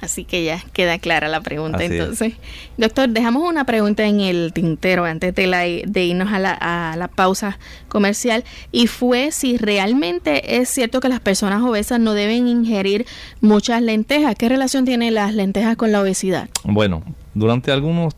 [0.00, 2.34] Así que ya queda clara la pregunta entonces.
[2.78, 6.96] Doctor, dejamos una pregunta en el tintero antes de, la, de irnos a la, a
[6.96, 7.58] la pausa
[7.88, 13.06] comercial y fue si realmente es cierto que las personas obesas no deben ingerir
[13.40, 14.36] muchas lentejas.
[14.36, 16.48] ¿Qué relación tienen las lentejas con la obesidad?
[16.64, 17.02] Bueno,
[17.34, 18.14] durante algunos,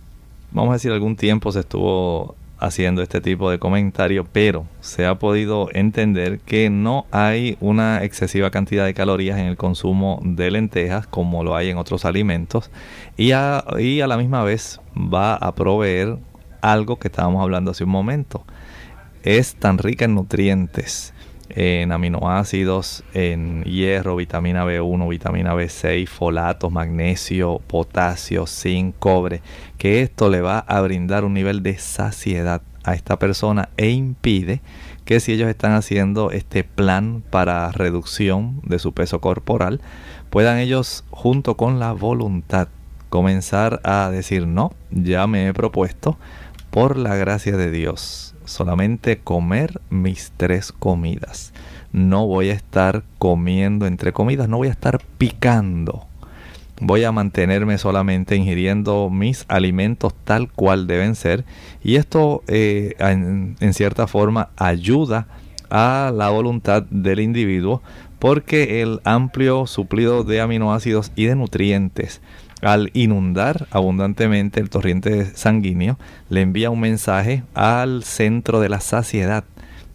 [0.53, 5.19] vamos a decir, algún tiempo se estuvo haciendo este tipo de comentario, pero se ha
[5.19, 11.09] podido entender que no hay una excesiva cantidad de calorías en el consumo de lentejas
[11.09, 12.71] como lo hay en otros alimentos
[13.17, 16.19] y a, y a la misma vez va a proveer
[16.61, 18.45] algo que estábamos hablando hace un momento.
[19.25, 21.15] Es tan rica en nutrientes,
[21.55, 29.43] en aminoácidos, en hierro, vitamina B1, vitamina B6, folatos, magnesio, potasio, zinc, cobre,
[29.79, 34.61] que esto le va a brindar un nivel de saciedad a esta persona e impide
[35.05, 39.81] que si ellos están haciendo este plan para reducción de su peso corporal,
[40.31, 42.69] puedan ellos junto con la voluntad
[43.09, 46.17] comenzar a decir no, ya me he propuesto
[46.71, 51.53] por la gracia de Dios solamente comer mis tres comidas.
[51.93, 56.07] No voy a estar comiendo entre comidas, no voy a estar picando
[56.85, 61.45] voy a mantenerme solamente ingiriendo mis alimentos tal cual deben ser
[61.83, 65.29] y esto eh, en, cierta forma ayuda
[65.71, 67.83] a la voluntad del individuo
[68.19, 72.21] porque el amplio suplido de aminoácidos y de nutrientes
[72.63, 75.99] al inundar abundantemente el torrente sanguíneo
[76.31, 79.45] le envía un mensaje al centro de la saciedad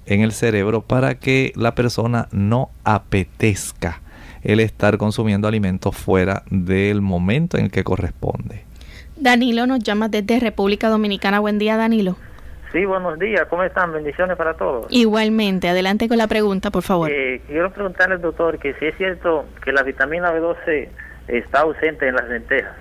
[0.05, 4.01] en el cerebro para que la persona no apetezca
[4.43, 8.63] el estar consumiendo alimentos fuera del momento en el que corresponde.
[9.15, 11.39] Danilo nos llama desde República Dominicana.
[11.39, 12.17] Buen día, Danilo.
[12.71, 13.47] Sí, buenos días.
[13.49, 13.91] ¿Cómo están?
[13.91, 14.85] Bendiciones para todos.
[14.89, 15.69] Igualmente.
[15.69, 17.09] Adelante con la pregunta, por favor.
[17.11, 20.89] Eh, quiero preguntarle al doctor que si es cierto que la vitamina B12
[21.27, 22.73] está ausente en las lentejas.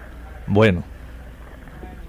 [0.46, 0.84] Bueno,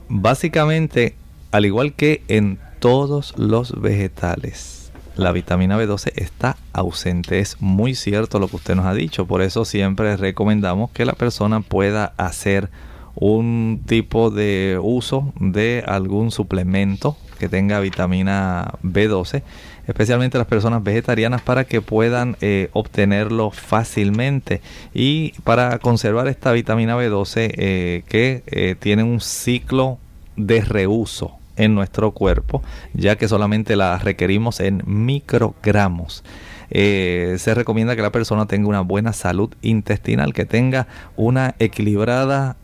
[0.09, 1.15] básicamente,
[1.51, 7.39] al igual que en todos los vegetales, la vitamina B12 está ausente.
[7.39, 9.25] Es muy cierto lo que usted nos ha dicho.
[9.25, 12.69] Por eso siempre recomendamos que la persona pueda hacer
[13.15, 19.41] un tipo de uso de algún suplemento que tenga vitamina B12,
[19.87, 24.61] especialmente las personas vegetarianas para que puedan eh, obtenerlo fácilmente
[24.93, 29.97] y para conservar esta vitamina B12 eh, que eh, tiene un ciclo
[30.35, 32.61] de reuso en nuestro cuerpo,
[32.93, 36.23] ya que solamente la requerimos en microgramos.
[36.69, 40.85] Se recomienda que la persona tenga una buena salud intestinal, que tenga
[41.15, 42.57] una equilibrada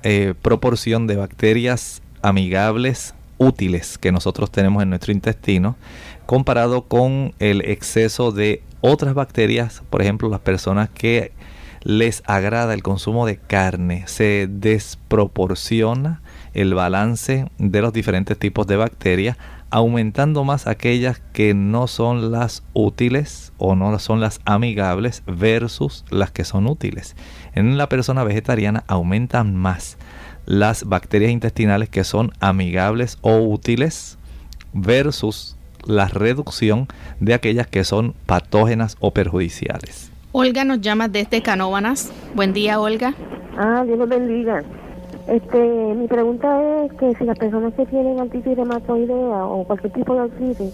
[0.44, 5.76] proporción de bacterias amigables, útiles que nosotros tenemos en nuestro intestino,
[6.26, 11.32] comparado con el exceso de otras bacterias, por ejemplo, las personas que
[11.84, 16.22] les agrada el consumo de carne, se desproporciona
[16.54, 19.38] el balance de los diferentes tipos de bacterias,
[19.70, 26.32] aumentando más aquellas que no son las útiles o no son las amigables versus las
[26.32, 27.16] que son útiles.
[27.54, 29.98] En la persona vegetariana aumentan más
[30.46, 34.18] las bacterias intestinales que son amigables o útiles
[34.74, 36.88] versus la reducción
[37.20, 40.12] de aquellas que son patógenas o perjudiciales.
[40.32, 42.12] Olga nos llama desde Canóvanas.
[42.34, 43.14] Buen día, Olga.
[43.58, 44.64] Ah, Dios los bendiga.
[45.28, 45.58] Este,
[45.96, 50.22] mi pregunta es que si las personas que tienen artritis reumatoidea o cualquier tipo de
[50.22, 50.74] artritis,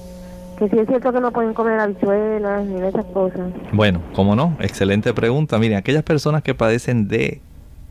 [0.57, 3.51] que si es cierto que no pueden comer habichuelas ni esas cosas.
[3.71, 5.59] Bueno, cómo no, excelente pregunta.
[5.59, 7.41] Miren, aquellas personas que padecen de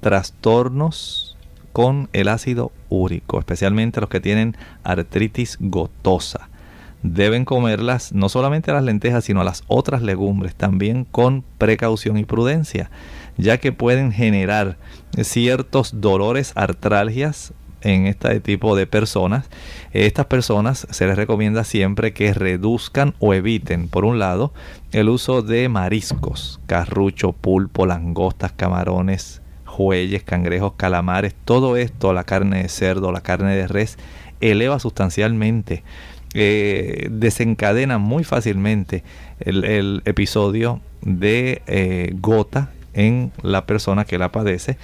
[0.01, 1.37] trastornos
[1.73, 6.49] con el ácido úrico, especialmente los que tienen artritis gotosa,
[7.03, 12.91] deben comerlas no solamente las lentejas, sino las otras legumbres, también con precaución y prudencia
[13.39, 14.77] ya que pueden generar
[15.23, 19.49] ciertos dolores, artralgias en este tipo de personas.
[19.93, 24.53] Estas personas se les recomienda siempre que reduzcan o eviten, por un lado,
[24.91, 32.63] el uso de mariscos, carrucho, pulpo, langostas, camarones, jueyes, cangrejos, calamares, todo esto, la carne
[32.63, 33.99] de cerdo, la carne de res,
[34.41, 35.85] eleva sustancialmente,
[36.35, 39.03] eh, desencadena muy fácilmente
[39.41, 44.77] el, episodio de eh, gota en la persona que la padece.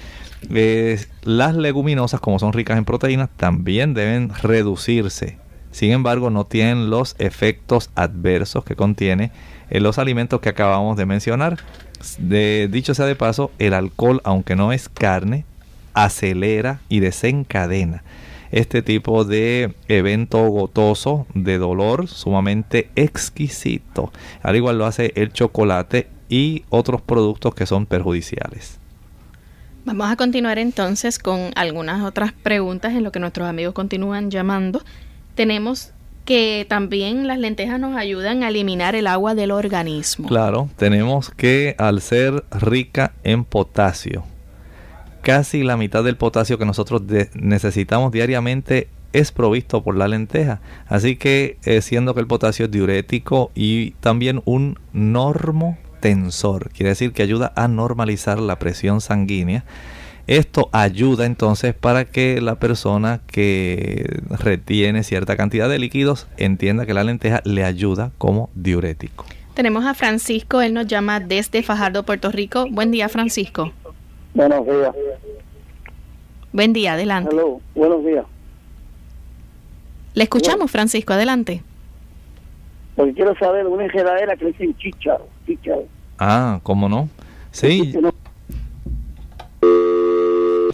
[0.50, 5.38] Eh, las leguminosas, como son ricas en proteínas, también deben reducirse.
[5.70, 9.32] Sin embargo, no tienen los efectos adversos que contiene
[9.70, 11.58] en los alimentos que acabamos de mencionar.
[12.18, 15.44] De, dicho sea de paso, el alcohol, aunque no es carne,
[15.94, 18.02] acelera y desencadena
[18.54, 24.12] este tipo de evento gotoso de dolor sumamente exquisito.
[24.42, 28.78] Al igual lo hace el chocolate y otros productos que son perjudiciales.
[29.84, 34.82] Vamos a continuar entonces con algunas otras preguntas en lo que nuestros amigos continúan llamando.
[35.34, 35.90] Tenemos
[36.24, 40.28] que también las lentejas nos ayudan a eliminar el agua del organismo.
[40.28, 44.24] Claro, tenemos que al ser rica en potasio,
[45.24, 47.02] casi la mitad del potasio que nosotros
[47.32, 50.60] necesitamos diariamente es provisto por la lenteja.
[50.86, 56.90] Así que eh, siendo que el potasio es diurético y también un normo tensor, quiere
[56.90, 59.64] decir que ayuda a normalizar la presión sanguínea.
[60.26, 66.94] Esto ayuda entonces para que la persona que retiene cierta cantidad de líquidos entienda que
[66.94, 69.24] la lenteja le ayuda como diurético.
[69.54, 72.66] Tenemos a Francisco, él nos llama desde Fajardo, Puerto Rico.
[72.70, 73.72] Buen día, Francisco.
[74.34, 74.94] Buenos días.
[76.52, 77.34] Buen día, adelante.
[77.74, 78.24] buenos días.
[80.14, 81.62] Le escuchamos, Francisco, adelante.
[82.96, 85.84] Porque quiero saber, una enredadera que dice chicharo, chicharo.
[86.18, 87.08] Ah, ¿cómo no?
[87.50, 87.94] Sí.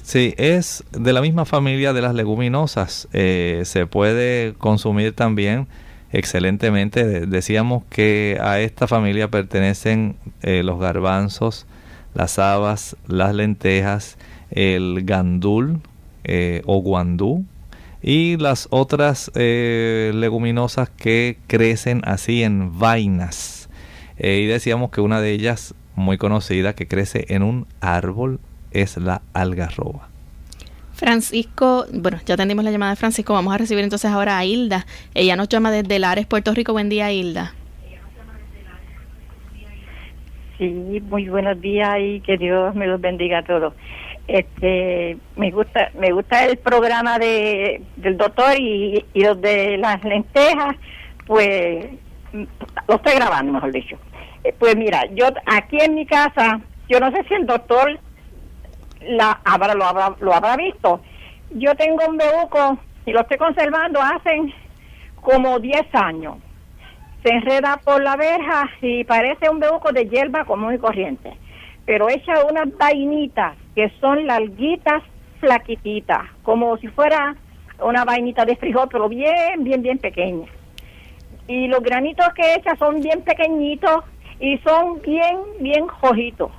[0.02, 3.08] Sí, es de la misma familia de las leguminosas.
[3.12, 5.68] Eh, se puede consumir también
[6.12, 7.26] excelentemente.
[7.26, 11.66] Decíamos que a esta familia pertenecen eh, los garbanzos,
[12.14, 14.18] las habas, las lentejas,
[14.50, 15.80] el gandul
[16.24, 17.44] eh, o guandú
[18.02, 23.60] y las otras leguminosas que crecen así en vainas
[24.22, 28.38] eh, y decíamos que una de ellas, muy conocida, que crece en un árbol,
[28.70, 30.08] es la algarroba.
[30.92, 34.86] Francisco, bueno, ya atendimos la llamada de Francisco, vamos a recibir entonces ahora a Hilda.
[35.14, 36.72] Ella nos llama desde Lares, Puerto Rico.
[36.72, 37.54] Buen día, Hilda.
[40.60, 43.72] Sí, muy buenos días y que Dios me los bendiga a todos.
[44.28, 50.04] Este, me gusta, me gusta el programa de, del doctor y, y los de las
[50.04, 50.76] lentejas,
[51.26, 51.86] pues
[52.34, 53.96] lo estoy grabando, mejor dicho.
[54.44, 57.98] Eh, pues mira, yo aquí en mi casa, yo no sé si el doctor
[59.00, 61.00] la habrá, lo, habrá, lo habrá visto.
[61.52, 64.52] Yo tengo un bebuco y lo estoy conservando hace
[65.22, 66.36] como 10 años.
[67.22, 71.36] Se enreda por la verja y parece un bebuco de hierba común y corriente.
[71.84, 75.02] Pero echa unas vainitas que son larguitas,
[75.40, 77.36] flaquititas, como si fuera
[77.82, 80.46] una vainita de frijol, pero bien, bien, bien pequeña.
[81.46, 84.04] Y los granitos que echa son bien pequeñitos
[84.38, 86.50] y son bien, bien rojitos.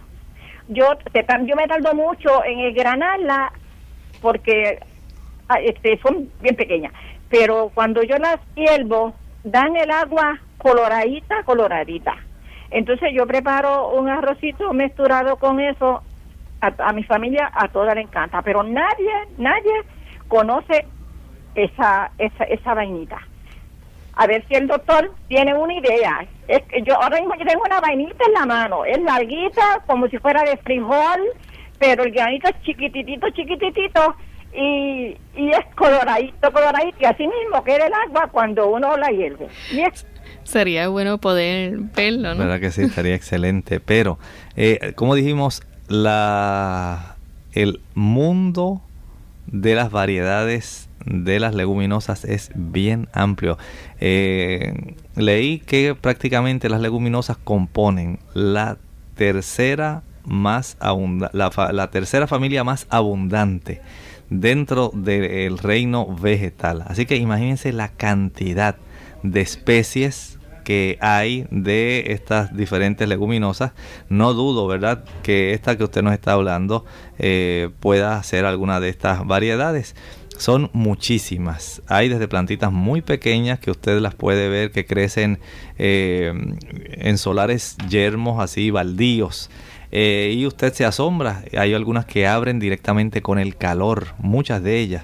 [0.68, 3.51] Yo, yo me tardo mucho en granarla
[4.22, 4.80] porque
[5.49, 6.93] ah, este, son bien pequeñas,
[7.30, 12.16] pero cuando yo las hiervo, dan el agua coloradita, coloradita.
[12.70, 16.01] Entonces yo preparo un arrocito mezclado con eso,
[16.62, 19.74] a, mi familia a toda le encanta, pero nadie, nadie
[20.28, 20.86] conoce
[21.55, 23.20] esa, esa, esa vainita
[24.14, 26.26] a ver si el doctor tiene una idea.
[26.47, 30.07] Es que yo ahora mismo yo tengo una vainita en la mano, es larguita, como
[30.09, 31.22] si fuera de frijol,
[31.80, 34.16] pero el granito es chiquititito, chiquititito,
[34.53, 39.47] y, y es coloradito, coloradito, y así mismo queda el agua cuando uno la hierve.
[40.44, 42.39] Sería bueno poder verlo, ¿no?
[42.39, 44.20] Verdad que sí, estaría excelente, pero
[44.56, 47.16] eh, como dijimos, la
[47.54, 48.82] el mundo
[49.48, 53.58] de las variedades de las leguminosas es bien amplio.
[54.00, 58.78] Eh, leí que prácticamente las leguminosas componen la
[59.16, 63.82] tercera más la, la tercera familia más abundante
[64.30, 66.84] dentro del reino vegetal.
[66.88, 68.76] Así que imagínense la cantidad
[69.24, 73.72] de especies que hay de estas diferentes leguminosas.
[74.09, 76.86] No dudo, ¿verdad?, que esta que usted nos está hablando
[77.19, 79.95] eh, pueda ser alguna de estas variedades.
[80.38, 81.84] Son muchísimas.
[81.88, 85.39] Hay desde plantitas muy pequeñas que usted las puede ver que crecen
[85.78, 86.34] eh,
[86.93, 89.51] en solares yermos así, baldíos.
[89.91, 91.43] Eh, y usted se asombra.
[91.55, 95.03] Hay algunas que abren directamente con el calor, muchas de ellas.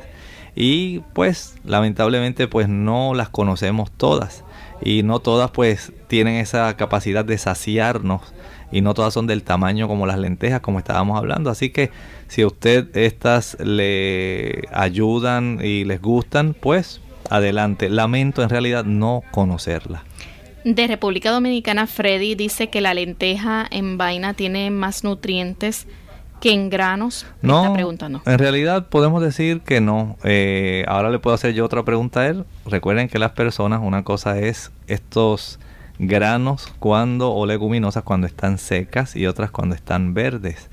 [0.60, 4.44] Y pues lamentablemente pues no las conocemos todas.
[4.82, 8.34] Y no todas pues tienen esa capacidad de saciarnos.
[8.72, 11.52] Y no todas son del tamaño como las lentejas como estábamos hablando.
[11.52, 11.92] Así que
[12.28, 17.88] si a usted estas le ayudan y les gustan pues adelante.
[17.88, 20.06] Lamento en realidad no conocerla.
[20.64, 25.86] De República Dominicana Freddy dice que la lenteja en vaina tiene más nutrientes
[26.40, 27.26] que en granos?
[27.42, 30.18] No, en realidad podemos decir que no.
[30.24, 32.46] Eh, ahora le puedo hacer yo otra pregunta a él.
[32.66, 35.60] Recuerden que las personas, una cosa es estos
[36.00, 40.70] granos cuando o leguminosas cuando están secas y otras cuando están verdes.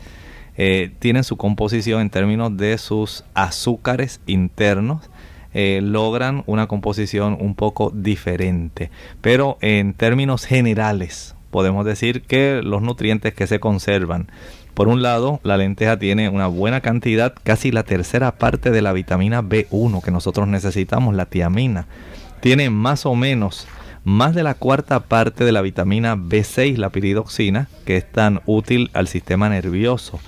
[0.56, 5.10] Eh, tienen su composición en términos de sus azúcares internos.
[5.52, 8.90] Eh, logran una composición un poco diferente.
[9.20, 14.28] Pero en términos generales podemos decir que los nutrientes que se conservan
[14.74, 18.92] por un lado, la lenteja tiene una buena cantidad, casi la tercera parte de la
[18.92, 21.86] vitamina B1 que nosotros necesitamos, la tiamina.
[22.40, 23.68] Tiene más o menos
[24.04, 28.90] más de la cuarta parte de la vitamina B6, la piridoxina, que es tan útil
[28.92, 30.20] al sistema nervioso.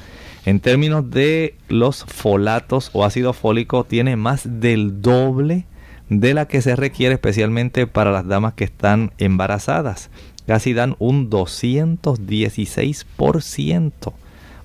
[0.47, 5.66] En términos de los folatos o ácido fólico, tiene más del doble
[6.09, 10.09] de la que se requiere especialmente para las damas que están embarazadas.
[10.47, 14.12] Casi dan un 216%.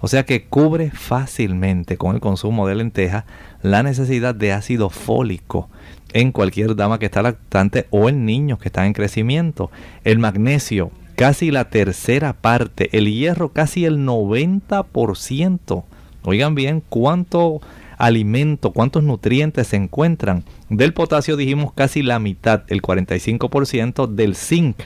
[0.02, 3.26] O sea que cubre fácilmente con el consumo de lenteja
[3.62, 5.70] la necesidad de ácido fólico
[6.14, 9.70] en cualquier dama que está lactante o en niños que están en crecimiento.
[10.04, 12.90] El magnesio, casi la tercera parte.
[12.98, 15.84] El hierro, casi el 90%.
[16.24, 17.62] Oigan bien cuánto
[17.98, 20.44] alimento, cuántos nutrientes se encuentran.
[20.70, 24.78] Del potasio dijimos casi la mitad, el 45% del zinc.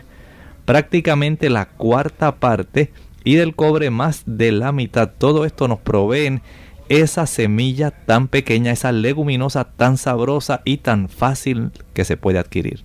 [0.66, 2.91] Prácticamente la cuarta parte
[3.26, 5.11] y del cobre más de la mitad.
[5.17, 6.41] Todo esto nos proveen
[6.88, 12.84] esa semilla tan pequeña, esa leguminosa tan sabrosa y tan fácil que se puede adquirir.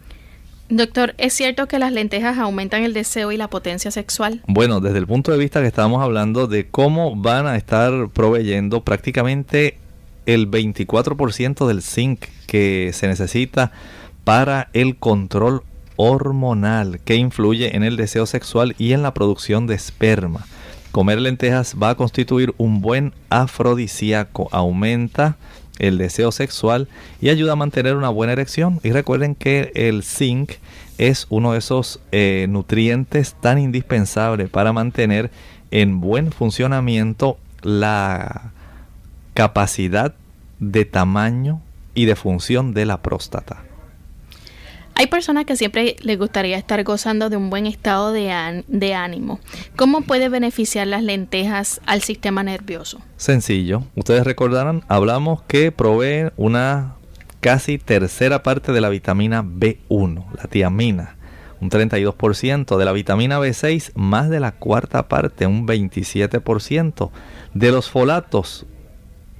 [0.70, 4.40] Doctor, ¿es cierto que las lentejas aumentan el deseo y la potencia sexual?
[4.46, 8.82] Bueno, desde el punto de vista que estábamos hablando de cómo van a estar proveyendo
[8.84, 9.78] prácticamente
[10.26, 13.72] el 24% del zinc que se necesita
[14.22, 15.64] para el control
[16.02, 20.46] hormonal que influye en el deseo sexual y en la producción de esperma.
[20.92, 25.36] Comer lentejas va a constituir un buen afrodisíaco, aumenta
[25.78, 26.88] el deseo sexual
[27.20, 28.80] y ayuda a mantener una buena erección.
[28.82, 30.52] Y recuerden que el zinc
[30.96, 35.30] es uno de esos eh, nutrientes tan indispensables para mantener
[35.70, 38.52] en buen funcionamiento la
[39.34, 40.14] capacidad
[40.60, 41.60] de tamaño
[41.94, 43.69] y de función de la próstata.
[44.94, 49.40] Hay personas que siempre les gustaría estar gozando de un buen estado de, ánimo.
[49.76, 53.00] ¿Cómo puede beneficiar las lentejas al sistema nervioso?
[53.16, 53.84] Sencillo.
[53.94, 56.96] Ustedes recordarán, hablamos que proveen una
[57.40, 61.16] casi tercera parte de la vitamina B1, la tiamina.
[61.60, 67.10] Un 32% de la vitamina B6, más de la cuarta parte, un 27%.
[67.52, 68.64] De los folatos,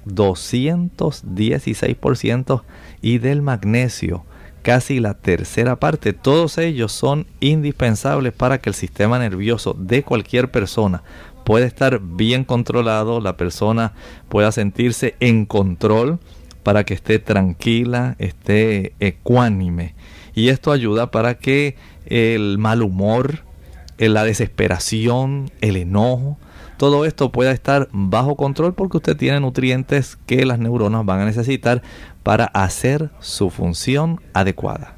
[0.05, 2.63] 216%
[3.01, 4.23] y del magnesio,
[4.61, 6.13] casi la tercera parte.
[6.13, 11.03] Todos ellos son indispensables para que el sistema nervioso de cualquier persona
[11.43, 13.93] pueda estar bien controlado, la persona
[14.29, 16.19] pueda sentirse en control
[16.63, 19.95] para que esté tranquila, esté ecuánime.
[20.33, 23.39] Y esto ayuda para que el mal humor,
[23.97, 26.37] la desesperación, el enojo,
[26.81, 31.25] todo esto pueda estar bajo control porque usted tiene nutrientes que las neuronas van a
[31.25, 31.83] necesitar
[32.23, 34.95] para hacer su función adecuada.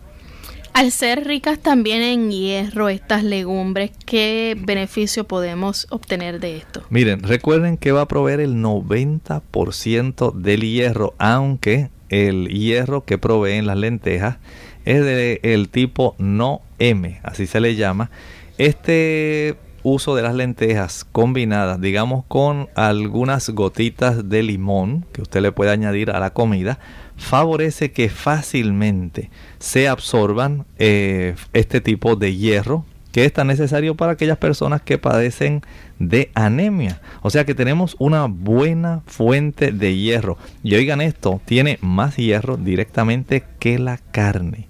[0.72, 6.84] Al ser ricas también en hierro estas legumbres, ¿qué beneficio podemos obtener de esto?
[6.90, 13.68] Miren, recuerden que va a proveer el 90% del hierro, aunque el hierro que proveen
[13.68, 14.38] las lentejas
[14.86, 18.10] es del tipo no M, así se le llama.
[18.58, 25.52] Este uso de las lentejas combinadas, digamos con algunas gotitas de limón que usted le
[25.52, 26.80] puede añadir a la comida,
[27.18, 29.30] favorece que fácilmente
[29.60, 34.98] se absorban eh, este tipo de hierro que es tan necesario para aquellas personas que
[34.98, 35.62] padecen
[36.00, 37.00] de anemia.
[37.22, 40.40] O sea que tenemos una buena fuente de hierro.
[40.64, 44.68] Y oigan esto, tiene más hierro directamente que la carne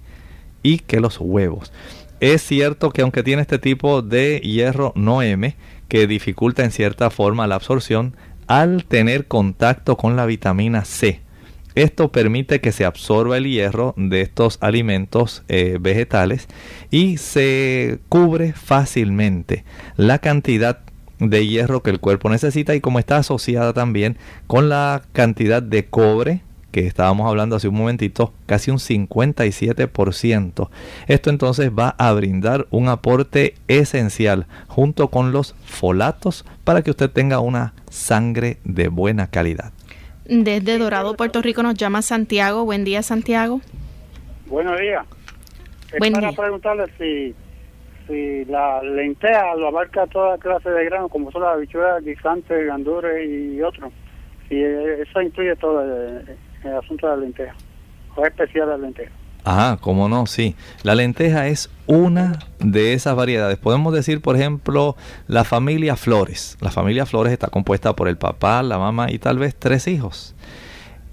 [0.62, 1.72] y que los huevos.
[2.24, 5.54] Es cierto que aunque tiene este tipo de hierro no M,
[5.88, 8.16] que dificulta en cierta forma la absorción,
[8.46, 11.20] al tener contacto con la vitamina C,
[11.74, 16.48] esto permite que se absorba el hierro de estos alimentos eh, vegetales
[16.90, 19.66] y se cubre fácilmente
[19.98, 20.78] la cantidad
[21.18, 24.16] de hierro que el cuerpo necesita y como está asociada también
[24.46, 26.40] con la cantidad de cobre
[26.74, 30.68] que estábamos hablando hace un momentito, casi un 57%.
[31.06, 37.08] Esto entonces va a brindar un aporte esencial junto con los folatos para que usted
[37.10, 39.70] tenga una sangre de buena calidad.
[40.24, 42.64] Desde Dorado, Puerto Rico, nos llama Santiago.
[42.64, 43.60] Buen día, Santiago.
[44.46, 45.06] Buenos días.
[45.92, 47.36] Es para preguntarle si,
[48.08, 53.30] si la lenteja lo abarca toda clase de granos, como son las habichuelas, guisantes, gandures
[53.30, 53.92] y otros.
[54.48, 56.36] Si eso incluye todo el,
[56.72, 57.54] asunto de la lenteja.
[58.16, 59.12] O es especial la lenteja.
[59.44, 60.56] Ah, cómo no, sí.
[60.82, 63.58] La lenteja es una de esas variedades.
[63.58, 64.96] Podemos decir, por ejemplo,
[65.26, 66.56] la familia Flores.
[66.60, 70.34] La familia Flores está compuesta por el papá, la mamá y tal vez tres hijos.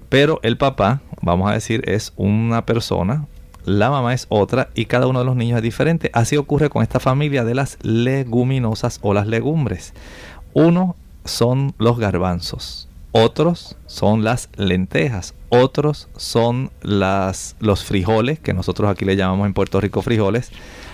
[0.08, 3.26] Pero el papá, vamos a decir, es una persona,
[3.64, 6.10] la mamá es otra y cada uno de los niños es diferente.
[6.14, 9.94] Así ocurre con esta familia de las leguminosas o las legumbres.
[10.52, 18.90] Uno son los garbanzos, otros son las lentejas, otros son las, los frijoles, que nosotros
[18.90, 20.50] aquí le llamamos en Puerto Rico frijoles,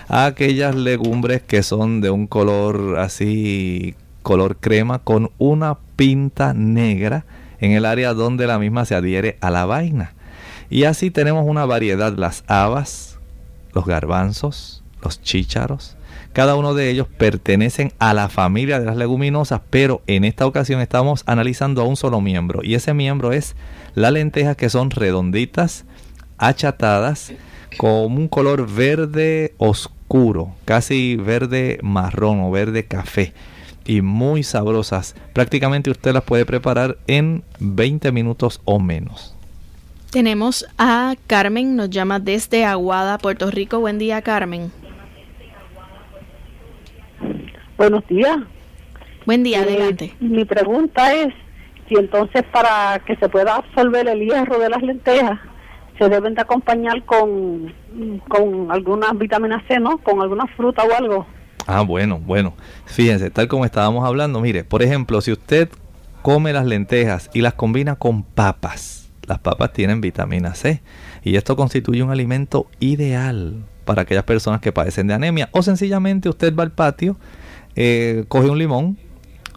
[0.09, 7.25] aquellas legumbres que son de un color así, color crema, con una pinta negra
[7.59, 10.13] en el área donde la misma se adhiere a la vaina.
[10.69, 13.17] Y así tenemos una variedad, las habas,
[13.73, 15.95] los garbanzos, los chícharos,
[16.33, 20.81] cada uno de ellos pertenecen a la familia de las leguminosas, pero en esta ocasión
[20.81, 23.55] estamos analizando a un solo miembro y ese miembro es
[23.95, 25.85] las lentejas que son redonditas,
[26.37, 27.33] achatadas,
[27.77, 33.33] con un color verde oscuro, casi verde marrón o verde café
[33.85, 35.15] y muy sabrosas.
[35.33, 39.35] Prácticamente usted las puede preparar en 20 minutos o menos.
[40.11, 43.79] Tenemos a Carmen, nos llama desde Aguada, Puerto Rico.
[43.79, 44.71] Buen día, Carmen.
[47.79, 48.37] Buenos días.
[49.25, 50.13] Buen día, eh, adelante.
[50.19, 51.33] Mi pregunta es
[51.87, 55.39] si entonces para que se pueda absorber el hierro de las lentejas
[55.97, 57.73] se deben de acompañar con,
[58.27, 59.97] con algunas vitaminas C, ¿no?
[59.99, 61.25] Con alguna fruta o algo.
[61.67, 62.53] Ah, bueno, bueno.
[62.83, 65.69] Fíjense, tal como estábamos hablando, mire, por ejemplo, si usted
[66.21, 70.81] come las lentejas y las combina con papas, las papas tienen vitamina C
[71.23, 76.27] y esto constituye un alimento ideal para aquellas personas que padecen de anemia o sencillamente
[76.27, 77.15] usted va al patio
[77.75, 78.97] eh, coge un limón,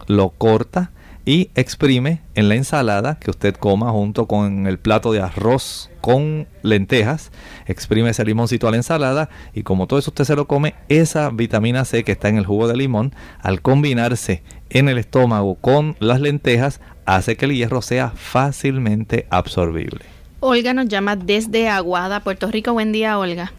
[0.07, 0.91] lo corta
[1.25, 6.47] y exprime en la ensalada que usted coma junto con el plato de arroz con
[6.63, 7.31] lentejas,
[7.65, 11.29] exprime ese limoncito a la ensalada y como todo eso usted se lo come, esa
[11.29, 15.95] vitamina C que está en el jugo de limón, al combinarse en el estómago con
[15.99, 20.01] las lentejas, hace que el hierro sea fácilmente absorbible.
[20.41, 22.73] Olga nos llama desde Aguada, Puerto Rico.
[22.73, 23.53] Buen día, Olga.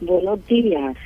[0.00, 0.96] Buenos días.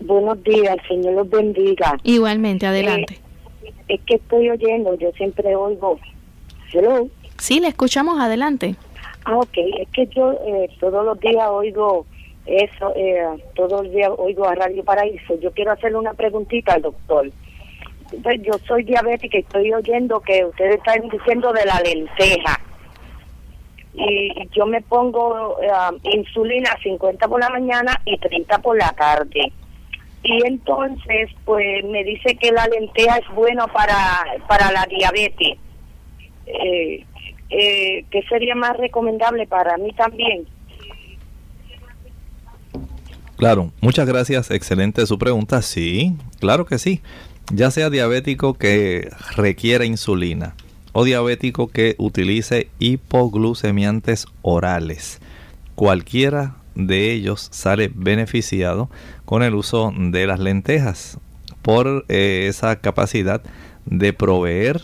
[0.00, 1.96] Buenos días, Señor los bendiga.
[2.04, 3.18] Igualmente, adelante.
[3.62, 5.98] Eh, es que estoy oyendo, yo siempre oigo.
[6.72, 7.08] Hello.
[7.38, 8.76] Sí, le escuchamos, adelante.
[9.24, 12.06] Ah, ok, es que yo eh, todos los días oigo
[12.46, 15.38] eso, eh, todos los días oigo a Radio Paraíso.
[15.40, 17.30] Yo quiero hacerle una preguntita al doctor.
[18.22, 22.60] Pues yo soy diabética y estoy oyendo que ustedes están diciendo de la lenteja.
[23.94, 25.56] Y yo me pongo
[26.04, 29.52] insulina 50 por la mañana y 30 por la tarde
[30.28, 33.96] y entonces pues me dice que la lenteja es buena para,
[34.46, 35.56] para la diabetes.
[36.46, 37.04] Eh,
[37.48, 40.46] eh, ¿Qué sería más recomendable para mí también?
[43.36, 45.62] Claro, muchas gracias, excelente su pregunta.
[45.62, 47.00] Sí, claro que sí.
[47.50, 50.54] Ya sea diabético que requiera insulina
[50.92, 55.20] o diabético que utilice hipoglucemiantes orales,
[55.74, 58.90] cualquiera de ellos sale beneficiado
[59.28, 61.20] con el uso de las lentejas
[61.60, 63.42] por eh, esa capacidad
[63.84, 64.80] de proveer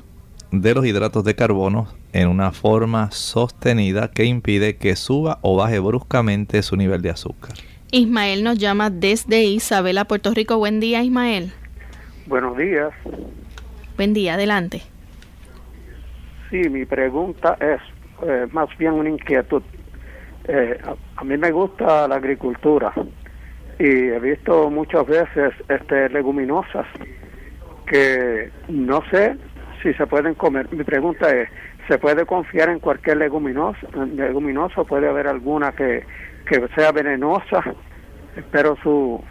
[0.51, 5.79] de los hidratos de carbono en una forma sostenida que impide que suba o baje
[5.79, 7.55] bruscamente su nivel de azúcar.
[7.91, 10.59] Ismael nos llama desde Isabela, Puerto Rico.
[10.59, 11.51] Buen día, Ismael.
[12.27, 12.93] Buenos días.
[13.97, 14.83] Buen día, adelante.
[16.51, 17.81] Sí, mi pregunta es
[18.29, 19.63] eh, más bien una inquietud.
[20.49, 20.79] Eh,
[21.17, 22.93] a, mí me gusta la agricultura.
[23.79, 26.87] Y he visto muchas veces este leguminosas
[27.87, 29.37] que no sé
[29.83, 30.73] si se pueden comer.
[30.73, 31.49] Mi pregunta es,
[31.89, 33.87] ¿se puede confiar en cualquier leguminoso?
[34.15, 34.85] leguminoso?
[34.85, 36.05] ¿Puede haber alguna que,
[36.47, 37.63] que sea venenosa?
[38.37, 39.23] Espero su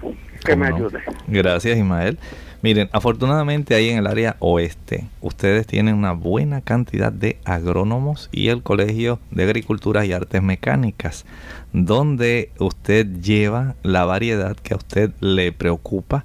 [0.43, 0.99] que me ayude.
[1.27, 2.17] Gracias, Ismael.
[2.63, 8.47] Miren, afortunadamente ahí en el área oeste, ustedes tienen una buena cantidad de agrónomos y
[8.47, 11.25] el Colegio de Agricultura y Artes Mecánicas,
[11.73, 16.23] donde usted lleva la variedad que a usted le preocupa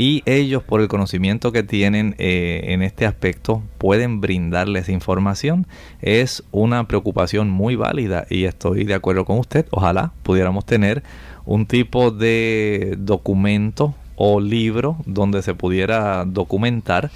[0.00, 5.66] y ellos por el conocimiento que tienen eh, en este aspecto pueden brindarles información.
[6.00, 9.66] Es una preocupación muy válida y estoy de acuerdo con usted.
[9.72, 11.02] Ojalá pudiéramos tener
[11.48, 17.10] un tipo de documento o libro donde se pudiera documentar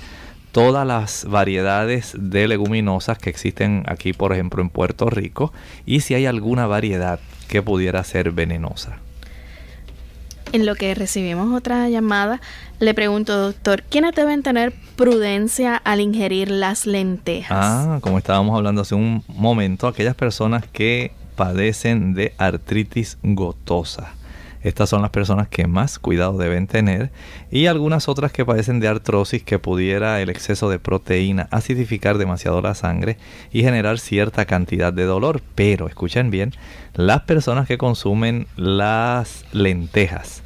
[0.52, 5.52] todas las variedades de leguminosas que existen aquí, por ejemplo, en Puerto Rico,
[5.84, 9.00] y si hay alguna variedad que pudiera ser venenosa.
[10.52, 12.40] En lo que recibimos otra llamada,
[12.78, 17.58] le pregunto, doctor, ¿quiénes deben tener prudencia al ingerir las lentejas?
[17.60, 24.14] Ah, como estábamos hablando hace un momento, aquellas personas que padecen de artritis gotosa.
[24.62, 27.10] Estas son las personas que más cuidado deben tener
[27.50, 32.62] y algunas otras que padecen de artrosis que pudiera el exceso de proteína acidificar demasiado
[32.62, 33.16] la sangre
[33.52, 35.42] y generar cierta cantidad de dolor.
[35.54, 36.52] Pero escuchen bien,
[36.94, 40.42] las personas que consumen las lentejas,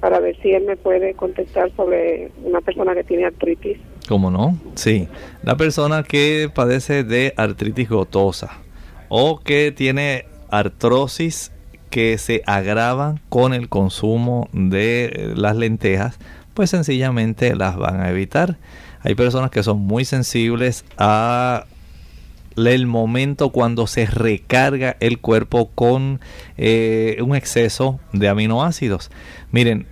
[0.00, 3.78] para ver si él me puede contestar sobre una persona que tiene artritis.
[4.08, 4.58] ¿Cómo no?
[4.74, 5.08] Sí.
[5.42, 8.58] La persona que padece de artritis gotosa
[9.08, 11.52] o que tiene artrosis
[11.90, 16.18] que se agrava con el consumo de las lentejas,
[16.54, 18.56] pues sencillamente las van a evitar.
[19.02, 21.66] Hay personas que son muy sensibles a
[22.56, 26.20] el momento cuando se recarga el cuerpo con
[26.58, 29.10] eh, un exceso de aminoácidos.
[29.52, 29.86] Miren,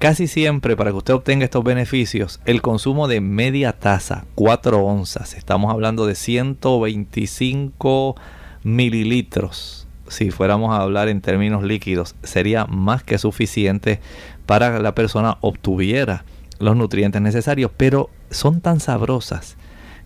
[0.00, 5.34] casi siempre para que usted obtenga estos beneficios, el consumo de media taza, 4 onzas,
[5.34, 8.16] estamos hablando de 125
[8.64, 14.00] mililitros, si fuéramos a hablar en términos líquidos, sería más que suficiente
[14.44, 16.24] para que la persona obtuviera
[16.58, 19.56] los nutrientes necesarios, pero son tan sabrosas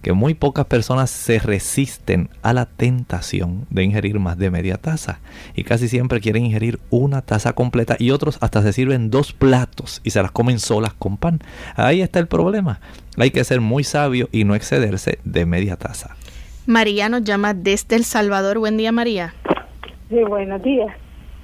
[0.04, 5.20] que muy pocas personas se resisten a la tentación de ingerir más de media taza
[5.56, 10.02] y casi siempre quieren ingerir una taza completa y otros hasta se sirven dos platos
[10.04, 11.40] y se las comen solas con pan.
[11.74, 12.80] Ahí está el problema.
[13.16, 16.14] Hay que ser muy sabio y no excederse de media taza.
[16.66, 18.58] María nos llama desde El Salvador.
[18.58, 19.32] Buen día, María.
[20.10, 20.94] Sí, buenos días.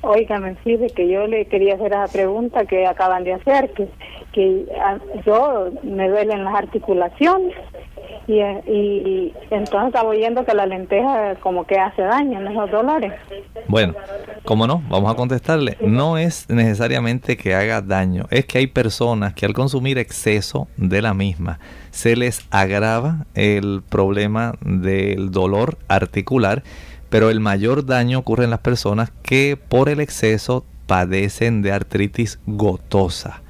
[0.03, 3.89] Oiga, me sirve que yo le quería hacer esa pregunta que acaban de hacer, que,
[4.33, 7.55] que ah, yo me duelen las articulaciones
[8.27, 13.13] Y, y, entonces estaba oyendo que la lenteja como que hace daño en esos dolores.
[13.67, 13.95] Bueno,
[14.45, 15.77] como no, vamos a contestarle.
[15.81, 21.03] No es necesariamente que haga daño, es que hay personas que al consumir exceso de
[21.03, 21.59] la misma
[21.91, 26.63] se les agrava el problema del dolor articular,
[27.11, 32.39] pero el mayor daño ocurre en las personas que por el exceso padecen de artritis
[32.47, 33.43] gotosa.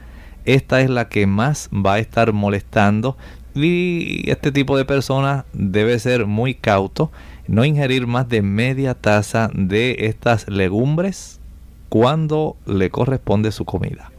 [0.44, 3.16] Esta es la que más va a estar molestando
[3.54, 7.12] y este tipo de personas debe ser muy cauto,
[7.46, 11.40] no ingerir más de media taza de estas legumbres
[11.88, 14.11] cuando le corresponde su comida.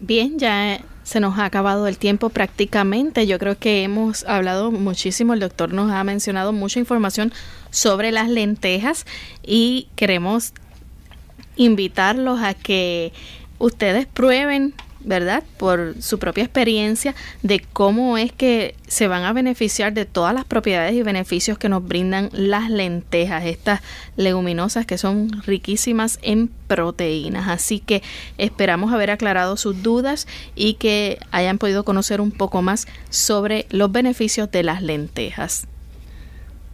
[0.00, 3.26] Bien, ya se nos ha acabado el tiempo prácticamente.
[3.26, 7.32] Yo creo que hemos hablado muchísimo, el doctor nos ha mencionado mucha información
[7.70, 9.06] sobre las lentejas
[9.42, 10.52] y queremos
[11.56, 13.12] invitarlos a que
[13.58, 14.74] ustedes prueben
[15.04, 15.42] ¿verdad?
[15.56, 20.44] Por su propia experiencia de cómo es que se van a beneficiar de todas las
[20.44, 23.80] propiedades y beneficios que nos brindan las lentejas, estas
[24.16, 27.48] leguminosas que son riquísimas en proteínas.
[27.48, 28.02] Así que
[28.38, 33.90] esperamos haber aclarado sus dudas y que hayan podido conocer un poco más sobre los
[33.90, 35.66] beneficios de las lentejas.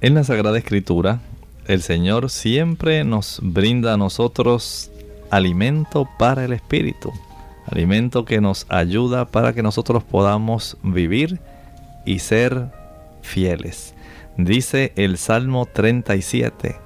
[0.00, 1.20] En la Sagrada Escritura,
[1.66, 4.90] el Señor siempre nos brinda a nosotros
[5.30, 7.12] alimento para el espíritu
[7.70, 11.40] alimento que nos ayuda para que nosotros podamos vivir
[12.04, 12.68] y ser
[13.22, 13.94] fieles.
[14.36, 16.76] Dice el Salmo 37,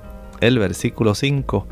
[0.40, 1.66] el versículo 5,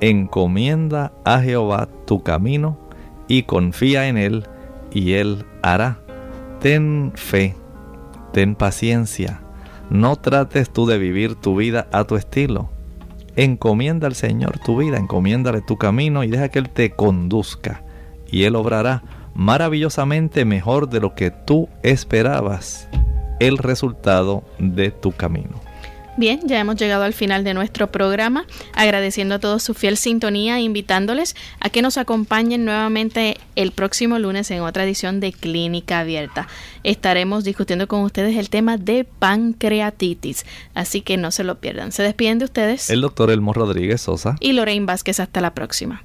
[0.00, 2.78] encomienda a Jehová tu camino
[3.26, 4.44] y confía en Él
[4.92, 5.98] y Él hará.
[6.60, 7.54] Ten fe,
[8.32, 9.40] ten paciencia,
[9.90, 12.70] no trates tú de vivir tu vida a tu estilo.
[13.36, 17.82] Encomienda al Señor tu vida, encomiéndale tu camino y deja que Él te conduzca
[18.30, 19.02] y Él obrará
[19.34, 22.88] maravillosamente mejor de lo que tú esperabas
[23.40, 25.60] el resultado de tu camino.
[26.16, 30.58] Bien, ya hemos llegado al final de nuestro programa, agradeciendo a todos su fiel sintonía
[30.58, 35.98] e invitándoles a que nos acompañen nuevamente el próximo lunes en otra edición de Clínica
[35.98, 36.46] Abierta.
[36.84, 41.90] Estaremos discutiendo con ustedes el tema de pancreatitis, así que no se lo pierdan.
[41.90, 42.90] Se despiden de ustedes.
[42.90, 44.36] El doctor Elmo Rodríguez Sosa.
[44.38, 46.04] Y Lorraine Vázquez, hasta la próxima.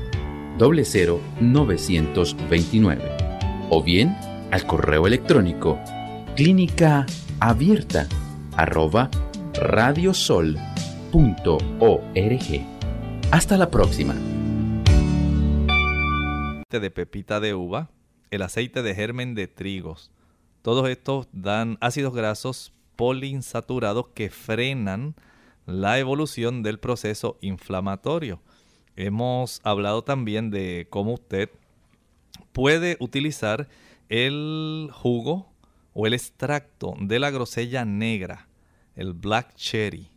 [0.61, 3.01] 00929
[3.71, 4.15] o bien
[4.51, 5.79] al correo electrónico
[6.35, 7.07] clínica
[7.39, 8.07] abierta
[8.55, 10.61] radiosol.org.
[13.31, 14.13] Hasta la próxima.
[16.69, 17.89] De pepita de uva,
[18.29, 20.11] el aceite de germen de trigos.
[20.61, 25.15] Todos estos dan ácidos grasos poliinsaturados que frenan
[25.65, 28.41] la evolución del proceso inflamatorio
[28.95, 31.49] hemos hablado también de cómo usted
[32.51, 33.67] puede utilizar
[34.09, 35.51] el jugo
[35.93, 38.47] o el extracto de la grosella negra,
[38.95, 40.09] el black cherry.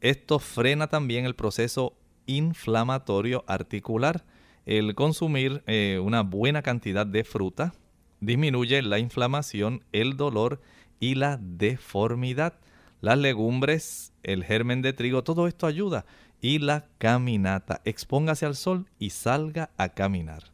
[0.00, 1.96] Esto frena también el proceso
[2.26, 4.24] inflamatorio articular.
[4.66, 7.72] El consumir eh, una buena cantidad de fruta
[8.20, 10.60] disminuye la inflamación, el dolor
[11.00, 12.54] y la deformidad.
[13.00, 16.04] Las legumbres, el germen de trigo, todo esto ayuda
[16.40, 17.80] y la caminata.
[17.84, 20.44] Expóngase al sol y salga a caminar.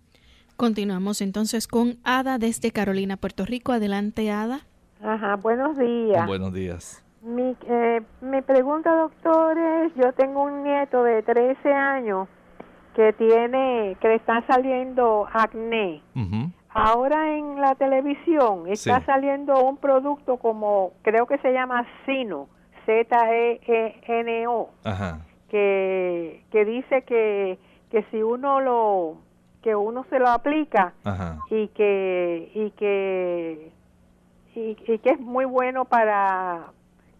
[0.56, 3.72] Continuamos entonces con Ada desde Carolina, Puerto Rico.
[3.72, 4.60] Adelante, Ada.
[5.02, 6.26] Ajá, buenos días.
[6.26, 7.04] Buenos días.
[7.22, 12.28] Mi, eh, mi pregunta, doctor, es, yo tengo un nieto de 13 años
[12.94, 16.02] que tiene, que le está saliendo acné.
[16.68, 22.48] Ahora en la televisión está saliendo un producto como, creo que se llama Sino,
[22.86, 24.70] Z-E-E-N-O.
[24.84, 25.20] Ajá
[25.54, 29.18] que, que dice que, que si uno lo
[29.62, 30.94] que uno se lo aplica
[31.48, 33.70] y que y que
[34.56, 36.72] y, que es muy bueno para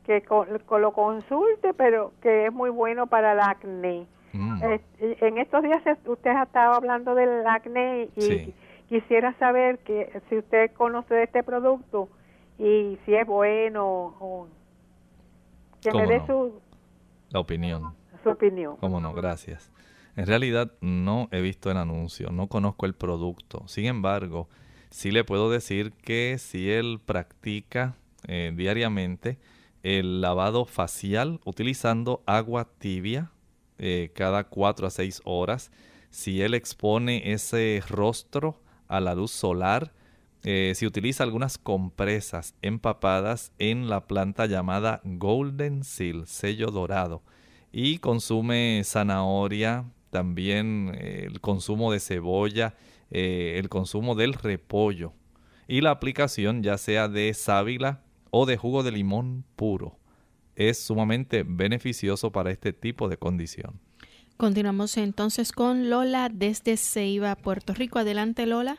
[0.05, 4.62] que lo consulte pero que es muy bueno para el acné mm.
[4.99, 8.53] en estos días usted ha estado hablando del acné y
[8.89, 12.09] quisiera saber que si usted conoce de este producto
[12.59, 14.49] y si es bueno o
[15.80, 16.61] que me dé su
[17.30, 17.95] La opinión.
[18.31, 18.77] Opinión.
[18.77, 19.70] Cómo no, gracias.
[20.16, 23.64] En realidad no he visto el anuncio, no conozco el producto.
[23.66, 24.49] Sin embargo,
[24.91, 27.97] sí le puedo decir que si él practica
[28.27, 29.39] eh, diariamente
[29.83, 33.33] el lavado facial utilizando agua tibia
[33.79, 35.72] eh, cada 4 a 6 horas,
[36.11, 39.93] si él expone ese rostro a la luz solar,
[40.45, 47.22] eh, si utiliza algunas compresas empapadas en la planta llamada Golden Seal, sello dorado,
[47.77, 52.77] y consume zanahoria, también eh, el consumo de cebolla,
[53.11, 55.12] eh, el consumo del repollo
[55.66, 58.01] y la aplicación ya sea de sábila
[58.31, 59.99] o de jugo de limón puro
[60.55, 63.81] es sumamente beneficioso para este tipo de condición.
[64.37, 67.99] Continuamos entonces con Lola desde Ceiba, Puerto Rico.
[67.99, 68.79] Adelante, Lola.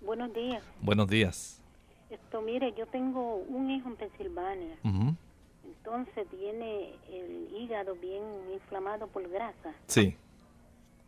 [0.00, 0.64] Buenos días.
[0.82, 1.62] Buenos días.
[2.10, 4.76] Esto, mire, yo tengo un hijo en Pensilvania.
[5.84, 8.22] Entonces tiene el hígado bien
[8.52, 9.74] inflamado por grasa.
[9.86, 10.16] Sí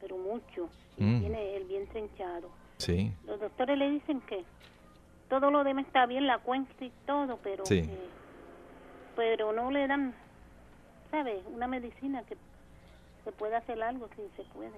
[0.03, 0.68] pero mucho.
[0.99, 1.20] Mm.
[1.20, 2.51] tiene el vientre hinchado.
[2.77, 3.12] Sí.
[3.27, 4.45] Los doctores le dicen que
[5.31, 7.64] todo lo demás está bien, la cuenta y todo, pero
[9.14, 10.14] pero no le dan,
[11.11, 11.43] ¿sabe?
[11.55, 12.37] Una medicina que
[13.25, 14.73] se pueda hacer algo si se puede.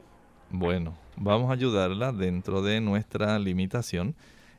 [0.51, 4.15] Bueno, vamos a ayudarla dentro de nuestra limitación.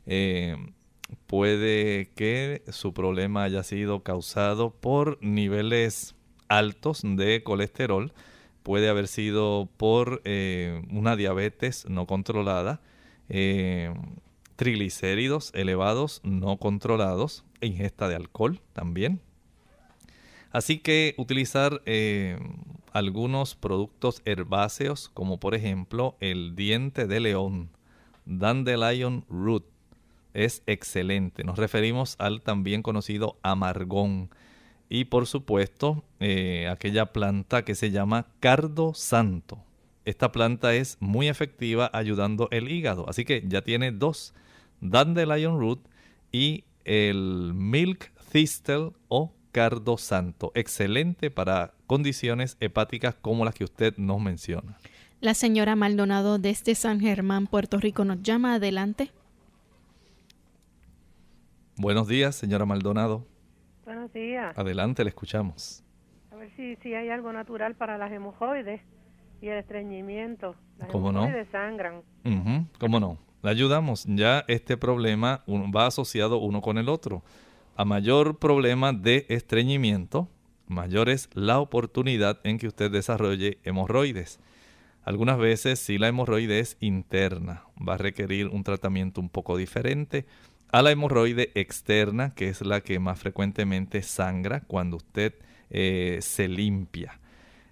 [0.06, 0.56] Eh,
[1.26, 6.14] puede que su problema haya sido causado por niveles
[6.48, 8.12] altos de colesterol
[8.66, 12.80] puede haber sido por eh, una diabetes no controlada,
[13.28, 13.94] eh,
[14.56, 19.20] triglicéridos elevados no controlados, e ingesta de alcohol también.
[20.50, 22.40] Así que utilizar eh,
[22.92, 27.70] algunos productos herbáceos, como por ejemplo el diente de león,
[28.24, 29.64] dandelion root,
[30.36, 31.44] es excelente.
[31.44, 34.28] Nos referimos al también conocido amargón
[34.88, 39.58] y por supuesto eh, aquella planta que se llama cardo santo.
[40.04, 44.34] Esta planta es muy efectiva ayudando el hígado, así que ya tiene dos,
[44.80, 45.80] dandelion root
[46.30, 53.96] y el milk thistle o cardo santo, excelente para condiciones hepáticas como las que usted
[53.96, 54.78] nos menciona.
[55.20, 59.10] La señora Maldonado desde San Germán, Puerto Rico, nos llama adelante.
[61.78, 63.26] Buenos días, señora Maldonado.
[63.84, 64.56] Buenos días.
[64.56, 65.84] Adelante, le escuchamos.
[66.32, 68.80] A ver si, si hay algo natural para las hemorroides
[69.42, 70.54] y el estreñimiento.
[70.78, 72.00] Las ¿Cómo hemorroides sangran.
[72.80, 73.18] ¿Cómo no?
[73.42, 74.06] Le ayudamos.
[74.08, 77.22] Ya este problema va asociado uno con el otro.
[77.76, 80.30] A mayor problema de estreñimiento,
[80.68, 84.40] mayor es la oportunidad en que usted desarrolle hemorroides.
[85.04, 90.24] Algunas veces, si la hemorroide es interna, va a requerir un tratamiento un poco diferente
[90.70, 95.34] a la hemorroide externa, que es la que más frecuentemente sangra cuando usted
[95.70, 97.20] eh, se limpia.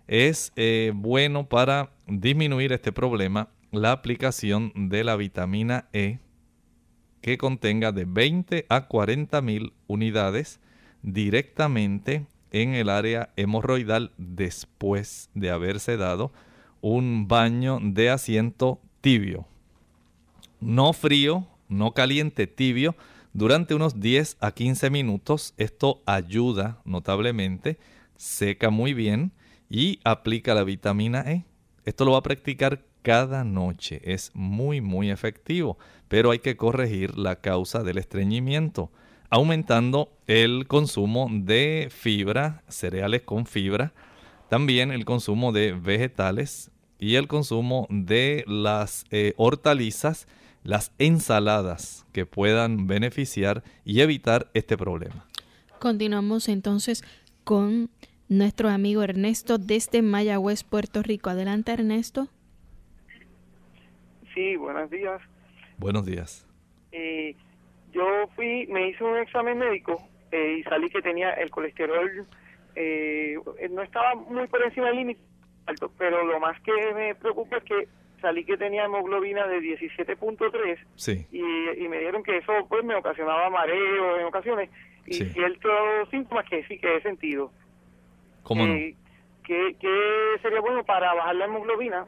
[0.06, 6.18] Es eh, bueno para disminuir este problema la aplicación de la vitamina E
[7.20, 10.60] que contenga de 20 a 40 mil unidades
[11.02, 16.32] directamente en el área hemorroidal después de haberse dado
[16.80, 19.46] un baño de asiento tibio.
[20.60, 22.96] No frío no caliente, tibio,
[23.32, 25.54] durante unos 10 a 15 minutos.
[25.58, 27.78] Esto ayuda notablemente,
[28.16, 29.32] seca muy bien
[29.68, 31.44] y aplica la vitamina E.
[31.84, 34.00] Esto lo va a practicar cada noche.
[34.04, 35.76] Es muy, muy efectivo,
[36.08, 38.90] pero hay que corregir la causa del estreñimiento,
[39.28, 43.92] aumentando el consumo de fibra, cereales con fibra,
[44.48, 50.26] también el consumo de vegetales y el consumo de las eh, hortalizas
[50.64, 55.26] las ensaladas que puedan beneficiar y evitar este problema.
[55.78, 57.04] Continuamos entonces
[57.44, 57.90] con
[58.28, 61.30] nuestro amigo Ernesto desde Mayagüez, Puerto Rico.
[61.30, 62.28] Adelante, Ernesto.
[64.34, 65.20] Sí, buenos días.
[65.78, 66.46] Buenos días.
[66.90, 67.36] Eh,
[67.92, 68.04] yo
[68.34, 70.02] fui, me hice un examen médico
[70.32, 72.26] eh, y salí que tenía el colesterol,
[72.74, 73.36] eh,
[73.70, 75.20] no estaba muy por encima del límite
[75.66, 77.88] alto, pero lo más que me preocupa es que
[78.24, 81.26] salí que tenía hemoglobina de 17.3 sí.
[81.30, 81.42] y,
[81.88, 84.70] me dijeron que eso pues me ocasionaba mareo en ocasiones
[85.04, 87.52] y ciertos síntomas que sí que he sentido.
[88.42, 88.72] ¿Cómo no?
[88.72, 88.96] Eh,
[89.44, 89.76] ¿qué,
[90.40, 92.06] sería bueno para bajar la hemoglobina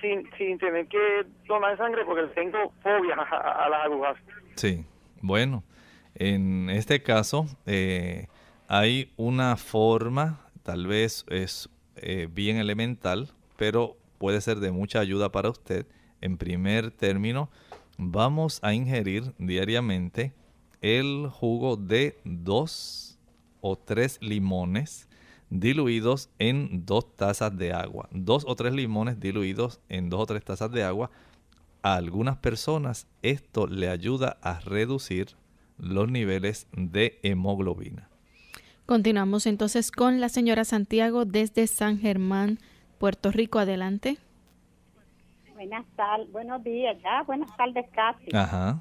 [0.00, 4.16] sin, sin tener que tomar sangre porque tengo fobia a, las agujas?
[4.56, 4.84] Sí,
[5.22, 5.62] bueno,
[6.16, 8.26] en este caso eh,
[8.66, 15.32] hay una forma, tal vez es eh, bien elemental, pero puede ser de mucha ayuda
[15.32, 15.86] para usted.
[16.20, 17.48] En primer término,
[17.96, 20.32] vamos a ingerir diariamente
[20.80, 23.18] el jugo de dos
[23.60, 25.08] o tres limones
[25.50, 28.08] diluidos en dos tazas de agua.
[28.12, 31.10] Dos o tres limones diluidos en dos o tres tazas de agua.
[31.82, 35.28] A algunas personas esto le ayuda a reducir
[35.78, 38.08] los niveles de hemoglobina.
[38.86, 42.58] Continuamos entonces con la señora Santiago desde San Germán,
[42.98, 43.58] Puerto Rico.
[43.58, 44.18] Adelante.
[45.54, 48.34] Buenas tardes, buenos días, ya, buenas tardes casi.
[48.34, 48.78] Ajá.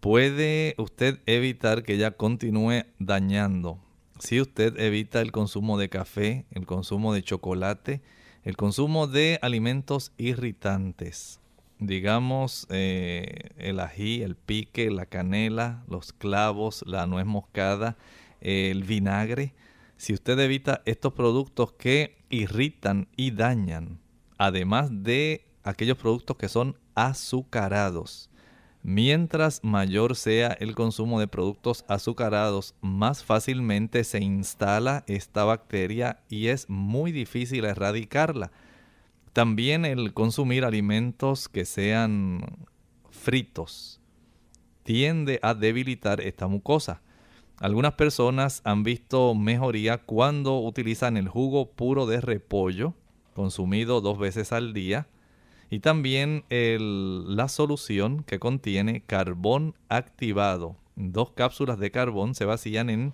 [0.00, 3.78] puede usted evitar que ella continúe dañando.
[4.18, 8.00] Si usted evita el consumo de café, el consumo de chocolate,
[8.44, 11.40] el consumo de alimentos irritantes,
[11.78, 17.96] digamos eh, el ají, el pique, la canela, los clavos, la nuez moscada,
[18.40, 19.54] el vinagre,
[19.96, 23.98] si usted evita estos productos que irritan y dañan,
[24.36, 28.30] además de aquellos productos que son azucarados,
[28.82, 36.48] mientras mayor sea el consumo de productos azucarados, más fácilmente se instala esta bacteria y
[36.48, 38.52] es muy difícil erradicarla.
[39.36, 42.40] También el consumir alimentos que sean
[43.10, 44.00] fritos
[44.82, 47.02] tiende a debilitar esta mucosa.
[47.58, 52.94] Algunas personas han visto mejoría cuando utilizan el jugo puro de repollo,
[53.34, 55.06] consumido dos veces al día,
[55.68, 60.76] y también la solución que contiene carbón activado.
[60.94, 63.12] Dos cápsulas de carbón se vacían en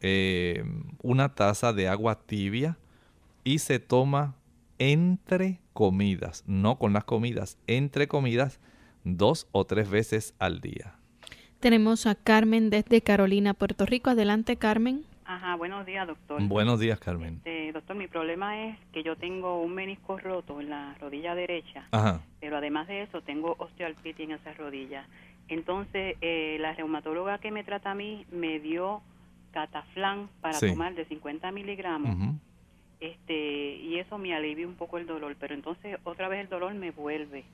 [0.00, 0.64] eh,
[1.02, 2.78] una taza de agua tibia
[3.44, 4.39] y se toma
[4.80, 8.58] entre comidas, no con las comidas, entre comidas
[9.04, 10.94] dos o tres veces al día.
[11.60, 14.08] Tenemos a Carmen desde Carolina, Puerto Rico.
[14.10, 15.04] Adelante, Carmen.
[15.26, 16.42] Ajá, buenos días, doctor.
[16.42, 17.34] Buenos días, Carmen.
[17.36, 21.86] Este, doctor, mi problema es que yo tengo un menisco roto en la rodilla derecha,
[21.92, 22.22] Ajá.
[22.40, 25.06] pero además de eso tengo osteoartritis en esa rodilla.
[25.48, 29.02] Entonces, eh, la reumatóloga que me trata a mí me dio
[29.52, 30.70] cataflán para Sí.
[30.70, 32.16] tomar de 50 miligramos.
[32.16, 32.34] Ujú.
[33.00, 36.74] Este Y eso me alivia un poco el dolor, pero entonces otra vez el dolor
[36.74, 37.44] me vuelve.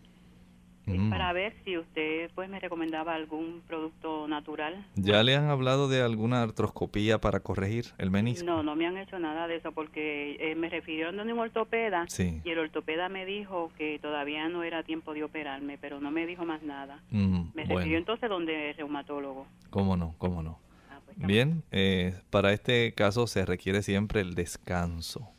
[0.86, 1.10] Es Mm.
[1.10, 4.86] para ver si usted pues me recomendaba algún producto natural.
[4.94, 8.46] ¿Ya le han hablado de alguna artroscopía para corregir el menisco?
[8.46, 12.04] No, no me han hecho nada de eso porque eh, me refirieron donde un ortopeda
[12.06, 12.40] Sí.
[12.44, 16.24] y el ortopeda me dijo que todavía no era tiempo de operarme, pero no me
[16.24, 17.02] dijo más nada.
[17.10, 17.74] Mm, Me bueno.
[17.78, 19.48] refirió entonces donde el reumatólogo.
[19.70, 20.14] ¿Cómo no?
[20.18, 20.60] ¿Cómo no?
[20.88, 25.32] Ah, pues, Bien, eh, para este caso se requiere siempre el descanso.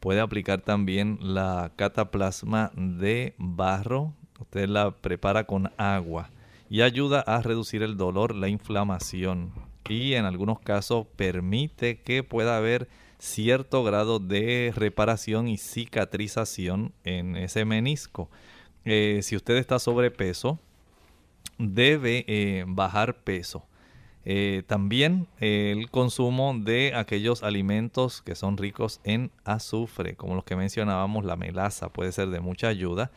[0.00, 4.14] Puede aplicar también la cataplasma de barro.
[4.40, 6.30] Usted la prepara con agua
[6.70, 9.52] y ayuda a reducir el dolor, la inflamación
[9.90, 17.36] y en algunos casos permite que pueda haber cierto grado de reparación y cicatrización en
[17.36, 18.30] ese menisco.
[18.84, 20.58] Eh, si usted está sobrepeso,
[21.58, 23.66] debe eh, bajar peso.
[24.24, 30.56] Eh, también el consumo de aquellos alimentos que son ricos en azufre, como los que
[30.56, 33.10] mencionábamos, la melaza puede ser de mucha ayuda.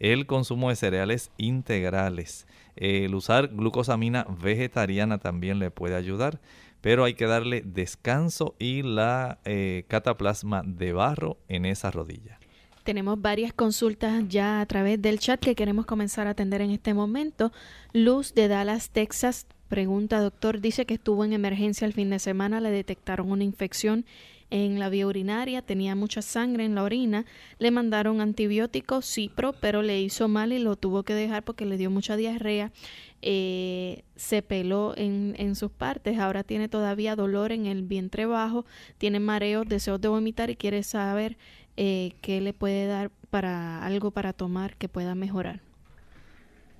[0.00, 2.46] El consumo de cereales integrales.
[2.76, 6.40] El usar glucosamina vegetariana también le puede ayudar,
[6.80, 12.38] pero hay que darle descanso y la eh, cataplasma de barro en esa rodilla.
[12.84, 16.94] Tenemos varias consultas ya a través del chat que queremos comenzar a atender en este
[16.94, 17.52] momento.
[17.92, 22.60] Luz de Dallas, Texas, pregunta, doctor, dice que estuvo en emergencia el fin de semana,
[22.60, 24.04] le detectaron una infección
[24.50, 27.26] en la vía urinaria, tenía mucha sangre en la orina,
[27.58, 31.76] le mandaron antibióticos, Cipro, pero le hizo mal y lo tuvo que dejar porque le
[31.76, 32.72] dio mucha diarrea,
[33.20, 38.64] eh, se peló en, en sus partes, ahora tiene todavía dolor en el vientre bajo,
[38.96, 41.36] tiene mareos, deseos de vomitar y quiere saber
[41.80, 45.60] eh, ¿qué le puede dar para algo para tomar que pueda mejorar?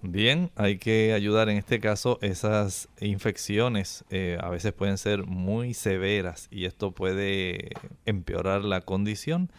[0.03, 5.75] Bien, hay que ayudar en este caso esas infecciones eh, a veces pueden ser muy
[5.75, 7.71] severas y esto puede
[8.07, 9.51] empeorar la condición.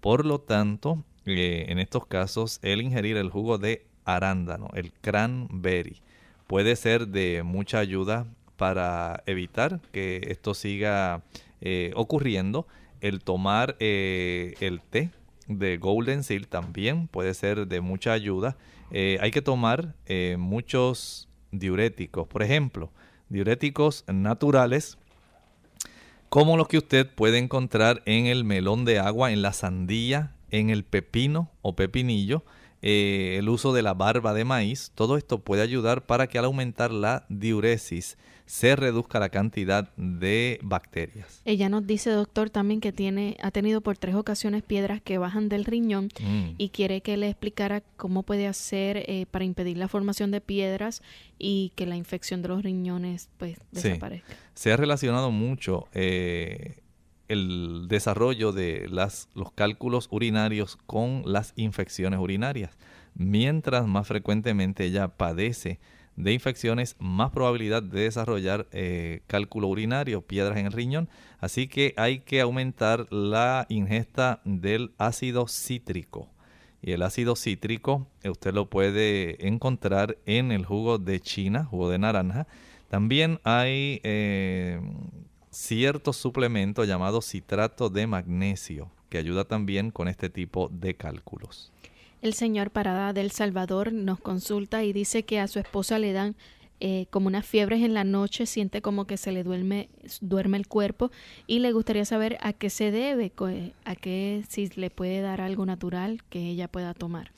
[0.00, 6.00] Por lo tanto, eh, en estos casos el ingerir el jugo de arándano, el cranberry,
[6.46, 11.22] puede ser de mucha ayuda para evitar que esto siga
[11.60, 12.66] eh, ocurriendo.
[13.02, 15.10] El tomar el té
[15.46, 18.56] de Golden Seal también puede ser de mucha ayuda.
[18.90, 22.90] Eh, hay que tomar eh, muchos diuréticos, por ejemplo,
[23.28, 24.98] diuréticos naturales
[26.34, 30.68] como los que usted puede encontrar en el melón de agua, en la sandía, en
[30.68, 32.42] el pepino o pepinillo,
[32.86, 36.44] eh, el uso de la barba de maíz, todo esto puede ayudar para que al
[36.44, 41.40] aumentar la diuresis se reduzca la cantidad de bacterias.
[41.46, 45.48] Ella nos dice, doctor, también que tiene, ha tenido por tres ocasiones piedras que bajan
[45.48, 46.56] del riñón mm.
[46.58, 51.00] y quiere que le explicara cómo puede hacer eh, para impedir la formación de piedras
[51.38, 54.34] y que la infección de los riñones pues desaparezca.
[54.52, 56.83] Se ha relacionado mucho eh,
[57.28, 62.76] el desarrollo de las, los cálculos urinarios con las infecciones urinarias.
[63.14, 65.78] Mientras más frecuentemente ella padece
[66.16, 71.08] de infecciones, más probabilidad de desarrollar eh, cálculo urinario, piedras en el riñón.
[71.40, 76.28] Así que hay que aumentar la ingesta del ácido cítrico.
[76.82, 81.90] Y el ácido cítrico eh, usted lo puede encontrar en el jugo de China, jugo
[81.90, 82.46] de naranja.
[82.88, 84.80] También hay eh,
[85.54, 91.72] ciertos suplementos llamados citrato de magnesio que ayuda también con este tipo de cálculos.
[92.20, 96.34] El señor Parada del Salvador nos consulta y dice que a su esposa le dan
[96.80, 99.88] eh, como unas fiebres en la noche, siente como que se le duerme,
[100.20, 101.10] duerme el cuerpo
[101.46, 103.32] y le gustaría saber a qué se debe,
[103.84, 107.30] a qué si le puede dar algo natural que ella pueda tomar.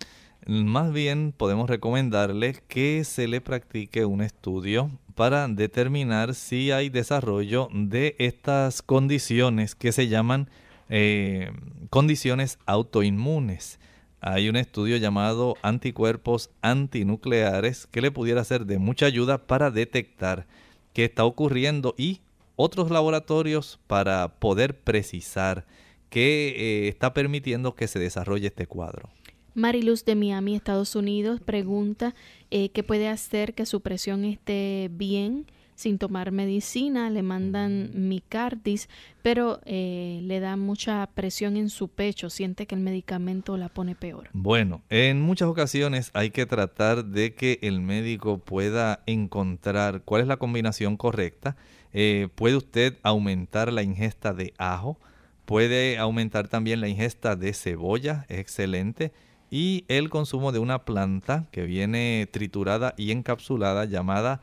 [0.46, 7.68] Más bien podemos recomendarle que se le practique un estudio para determinar si hay desarrollo
[7.72, 10.48] de estas condiciones que se llaman
[10.88, 11.50] eh,
[11.90, 13.80] condiciones autoinmunes
[14.20, 20.46] hay un estudio llamado anticuerpos antinucleares que le pudiera ser de mucha ayuda para detectar
[20.92, 22.22] qué está ocurriendo y
[22.56, 25.66] otros laboratorios para poder precisar
[26.08, 29.10] qué eh, está permitiendo que se desarrolle este cuadro.
[29.56, 32.14] Mariluz de Miami, Estados Unidos, pregunta
[32.50, 38.90] eh, qué puede hacer que su presión esté bien sin tomar medicina, le mandan micardis,
[39.22, 43.94] pero eh, le da mucha presión en su pecho, siente que el medicamento la pone
[43.94, 44.28] peor.
[44.34, 50.28] Bueno, en muchas ocasiones hay que tratar de que el médico pueda encontrar cuál es
[50.28, 51.56] la combinación correcta.
[51.94, 54.98] Eh, puede usted aumentar la ingesta de ajo,
[55.46, 59.12] puede aumentar también la ingesta de cebolla, es excelente
[59.50, 64.42] y el consumo de una planta que viene triturada y encapsulada llamada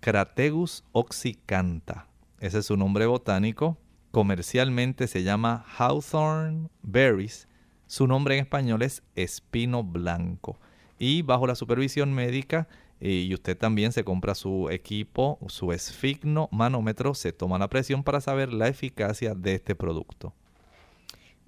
[0.00, 2.06] Crategus oxicanta.
[2.40, 3.76] Ese es su nombre botánico.
[4.10, 7.48] Comercialmente se llama Hawthorne berries.
[7.86, 10.58] Su nombre en español es espino blanco.
[10.98, 12.68] Y bajo la supervisión médica,
[13.00, 18.02] eh, y usted también se compra su equipo, su esfigno manómetro, se toma la presión
[18.02, 20.32] para saber la eficacia de este producto.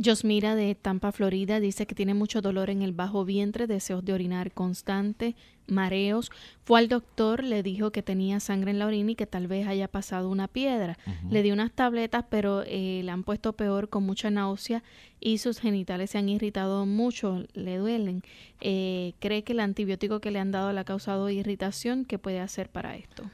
[0.03, 4.13] Josmira de Tampa, Florida, dice que tiene mucho dolor en el bajo vientre, deseos de
[4.13, 5.35] orinar constante,
[5.67, 6.31] mareos.
[6.65, 9.67] Fue al doctor, le dijo que tenía sangre en la orina y que tal vez
[9.67, 10.97] haya pasado una piedra.
[11.31, 14.85] Le dio unas tabletas, pero eh, le han puesto peor con mucha náusea
[15.19, 18.23] y sus genitales se han irritado mucho, le duelen.
[18.61, 22.05] Eh, ¿Cree que el antibiótico que le han dado le ha causado irritación?
[22.05, 23.25] ¿Qué puede hacer para esto?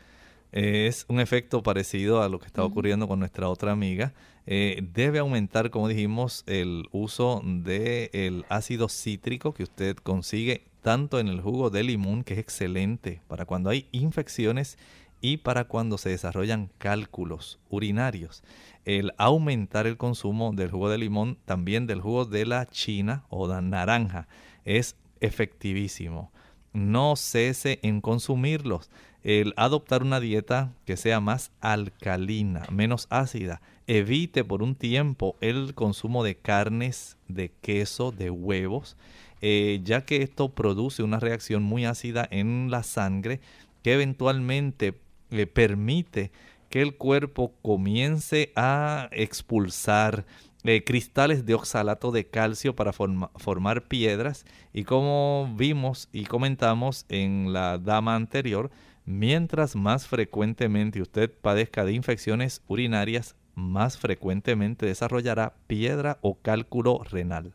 [0.55, 4.15] Es un efecto parecido a lo que está ocurriendo con nuestra otra amiga.
[4.46, 11.28] Eh, debe aumentar, como dijimos, el uso del ácido cítrico que usted consigue tanto en
[11.28, 14.76] el jugo de limón, que es excelente para cuando hay infecciones
[15.22, 18.42] y para cuando se desarrollan cálculos urinarios.
[18.84, 23.48] El aumentar el consumo del jugo de limón, también del jugo de la china o
[23.48, 24.28] de naranja,
[24.66, 26.30] es efectivísimo.
[26.74, 28.90] No cese en consumirlos
[29.22, 33.62] el adoptar una dieta que sea más alcalina, menos ácida.
[33.86, 38.97] Evite por un tiempo el consumo de carnes, de queso, de huevos,
[39.40, 43.40] eh, ya que esto produce una reacción muy ácida en la sangre
[43.82, 44.94] que eventualmente
[45.31, 46.32] le permite
[46.70, 50.24] que el cuerpo comience a expulsar
[50.65, 54.47] eh, cristales de oxalato de calcio para formar piedras.
[54.73, 58.70] Y como vimos y comentamos en la dama anterior,
[59.06, 67.52] Mientras más frecuentemente usted padezca de infecciones urinarias, más frecuentemente desarrollará piedra o cálculo renal.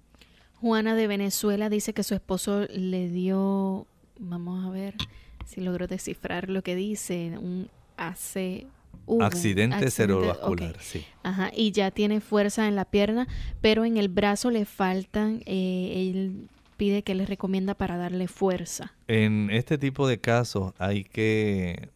[0.55, 3.88] Juana de Venezuela dice que su esposo le dio,
[4.19, 4.95] vamos a ver
[5.45, 8.67] si logró descifrar lo que dice, un AC
[9.21, 11.05] accidente, cerebrovascular, sí.
[11.23, 13.27] Ajá, y ya tiene fuerza en la pierna,
[13.61, 16.47] pero en el brazo le faltan, eh, él
[16.77, 18.93] pide que le recomienda para darle fuerza.
[19.07, 21.89] En este tipo de casos hay que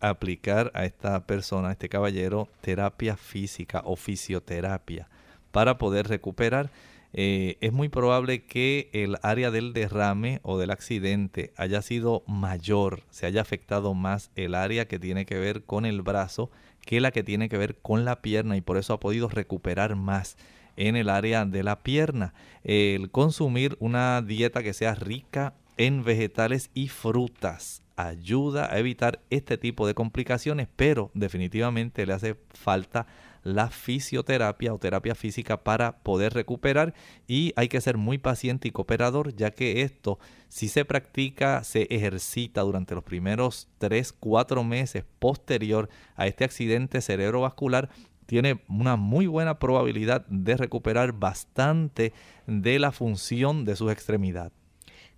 [0.00, 5.08] aplicar a esta persona, a este caballero, terapia física o fisioterapia
[5.50, 6.70] para poder recuperar.
[7.12, 13.02] Eh, es muy probable que el área del derrame o del accidente haya sido mayor,
[13.10, 16.50] se haya afectado más el área que tiene que ver con el brazo
[16.86, 19.96] que la que tiene que ver con la pierna y por eso ha podido recuperar
[19.96, 20.36] más
[20.76, 22.32] en el área de la pierna.
[22.64, 29.58] El consumir una dieta que sea rica en vegetales y frutas ayuda a evitar este
[29.58, 33.06] tipo de complicaciones, pero definitivamente le hace falta
[33.42, 36.94] la fisioterapia o terapia física para poder recuperar
[37.26, 40.18] y hay que ser muy paciente y cooperador ya que esto
[40.48, 47.00] si se practica, se ejercita durante los primeros 3, 4 meses posterior a este accidente
[47.00, 47.88] cerebrovascular,
[48.26, 52.12] tiene una muy buena probabilidad de recuperar bastante
[52.46, 54.59] de la función de sus extremidades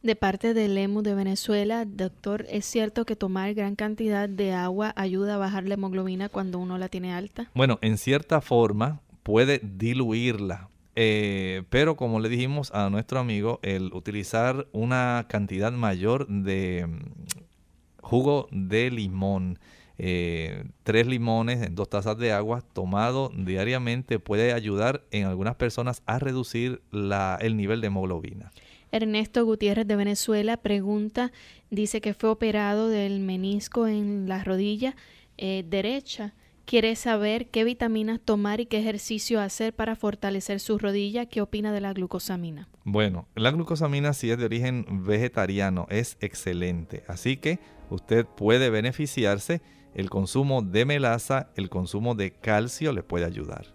[0.02, 4.92] de parte del EMU de Venezuela, doctor, ¿es cierto que tomar gran cantidad de agua
[4.96, 7.50] ayuda a bajar la hemoglobina cuando uno la tiene alta?
[7.54, 13.92] Bueno, en cierta forma puede diluirla, eh, pero como le dijimos a nuestro amigo, el
[13.92, 19.58] utilizar una cantidad mayor de mm, jugo de limón,
[19.98, 26.02] eh, tres limones en dos tazas de agua tomado diariamente puede ayudar en algunas personas
[26.06, 28.50] a reducir la, el nivel de hemoglobina.
[28.92, 31.32] Ernesto Gutiérrez de Venezuela pregunta,
[31.70, 34.94] dice que fue operado del menisco en la rodilla
[35.38, 36.34] eh, derecha.
[36.66, 41.26] Quiere saber qué vitaminas tomar y qué ejercicio hacer para fortalecer su rodilla.
[41.26, 42.68] ¿Qué opina de la glucosamina?
[42.84, 47.02] Bueno, la glucosamina si es de origen vegetariano es excelente.
[47.08, 47.58] Así que
[47.90, 49.60] usted puede beneficiarse.
[49.94, 53.66] El consumo de melaza, el consumo de calcio le puede ayudar.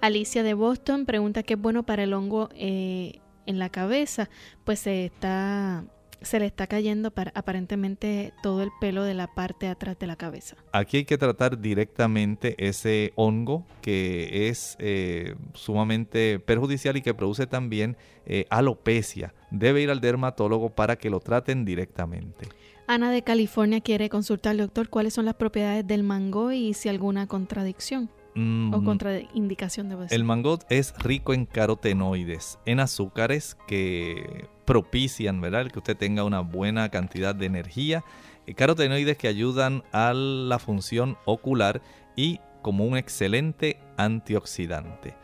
[0.00, 4.28] Alicia de Boston pregunta qué es bueno para el hongo eh, en la cabeza,
[4.64, 5.84] pues se está
[6.20, 10.16] se le está cayendo aparentemente todo el pelo de la parte de atrás de la
[10.16, 10.56] cabeza.
[10.72, 17.46] Aquí hay que tratar directamente ese hongo que es eh, sumamente perjudicial y que produce
[17.46, 17.96] también
[18.26, 19.32] eh, alopecia.
[19.50, 22.48] Debe ir al dermatólogo para que lo traten directamente.
[22.88, 26.88] Ana de California quiere consultar al doctor cuáles son las propiedades del mango y si
[26.88, 28.10] alguna contradicción.
[28.38, 35.68] Mm, o contraindicación de El mango es rico en carotenoides, en azúcares que propician, ¿verdad?
[35.72, 38.04] Que usted tenga una buena cantidad de energía.
[38.46, 41.82] Eh, carotenoides que ayudan a la función ocular
[42.14, 45.16] y como un excelente antioxidante.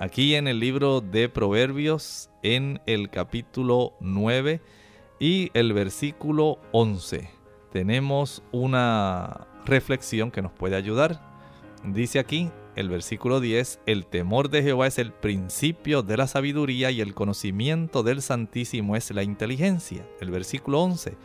[0.00, 4.60] Aquí en el libro de Proverbios, en el capítulo 9
[5.20, 7.30] y el versículo 11,
[7.70, 11.25] tenemos una reflexión que nos puede ayudar
[11.86, 16.90] Dice aquí el versículo 10, el temor de Jehová es el principio de la sabiduría
[16.90, 20.06] y el conocimiento del Santísimo es la inteligencia.
[20.20, 21.16] El versículo 11,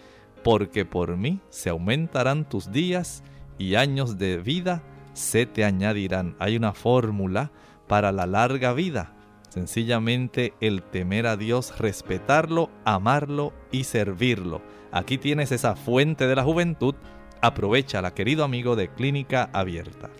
[0.43, 3.23] porque por mí se aumentarán tus días
[3.57, 4.83] y años de vida
[5.13, 6.35] se te añadirán.
[6.39, 7.51] Hay una fórmula
[7.88, 9.13] para la larga vida.
[9.49, 14.61] Sencillamente el temer a Dios, respetarlo, amarlo y servirlo.
[14.91, 16.95] Aquí tienes esa fuente de la juventud.
[17.41, 20.11] Aprovechala, querido amigo de Clínica Abierta.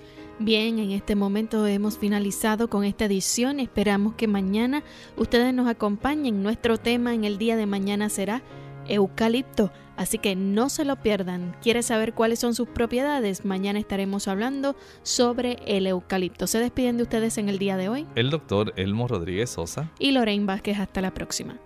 [0.44, 3.60] Bien, en este momento hemos finalizado con esta edición.
[3.60, 4.84] Esperamos que mañana
[5.16, 6.42] ustedes nos acompañen.
[6.42, 8.42] Nuestro tema en el día de mañana será
[8.88, 11.56] eucalipto, así que no se lo pierdan.
[11.62, 13.46] ¿Quiere saber cuáles son sus propiedades?
[13.46, 16.48] Mañana estaremos hablando sobre el eucalipto.
[16.48, 18.08] Se despiden de ustedes en el día de hoy.
[18.16, 20.80] El doctor Elmo Rodríguez Sosa y Lorraine Vázquez.
[20.80, 21.60] Hasta la próxima.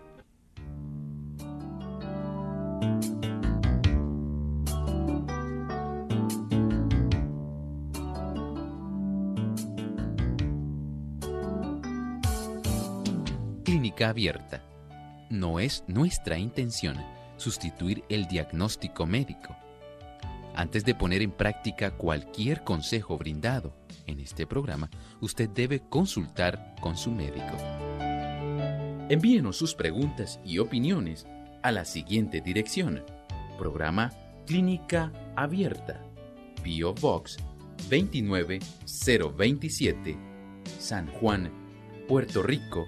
[14.05, 14.63] Abierta.
[15.29, 16.97] No es nuestra intención
[17.37, 19.55] sustituir el diagnóstico médico.
[20.55, 23.75] Antes de poner en práctica cualquier consejo brindado
[24.07, 24.89] en este programa,
[25.19, 27.57] usted debe consultar con su médico.
[29.09, 31.27] Envíenos sus preguntas y opiniones
[31.61, 33.03] a la siguiente dirección.
[33.57, 34.13] Programa
[34.45, 36.01] Clínica Abierta.
[36.63, 37.35] Bio Box
[37.89, 40.17] 29027,
[40.79, 41.51] San Juan,
[42.07, 42.87] Puerto Rico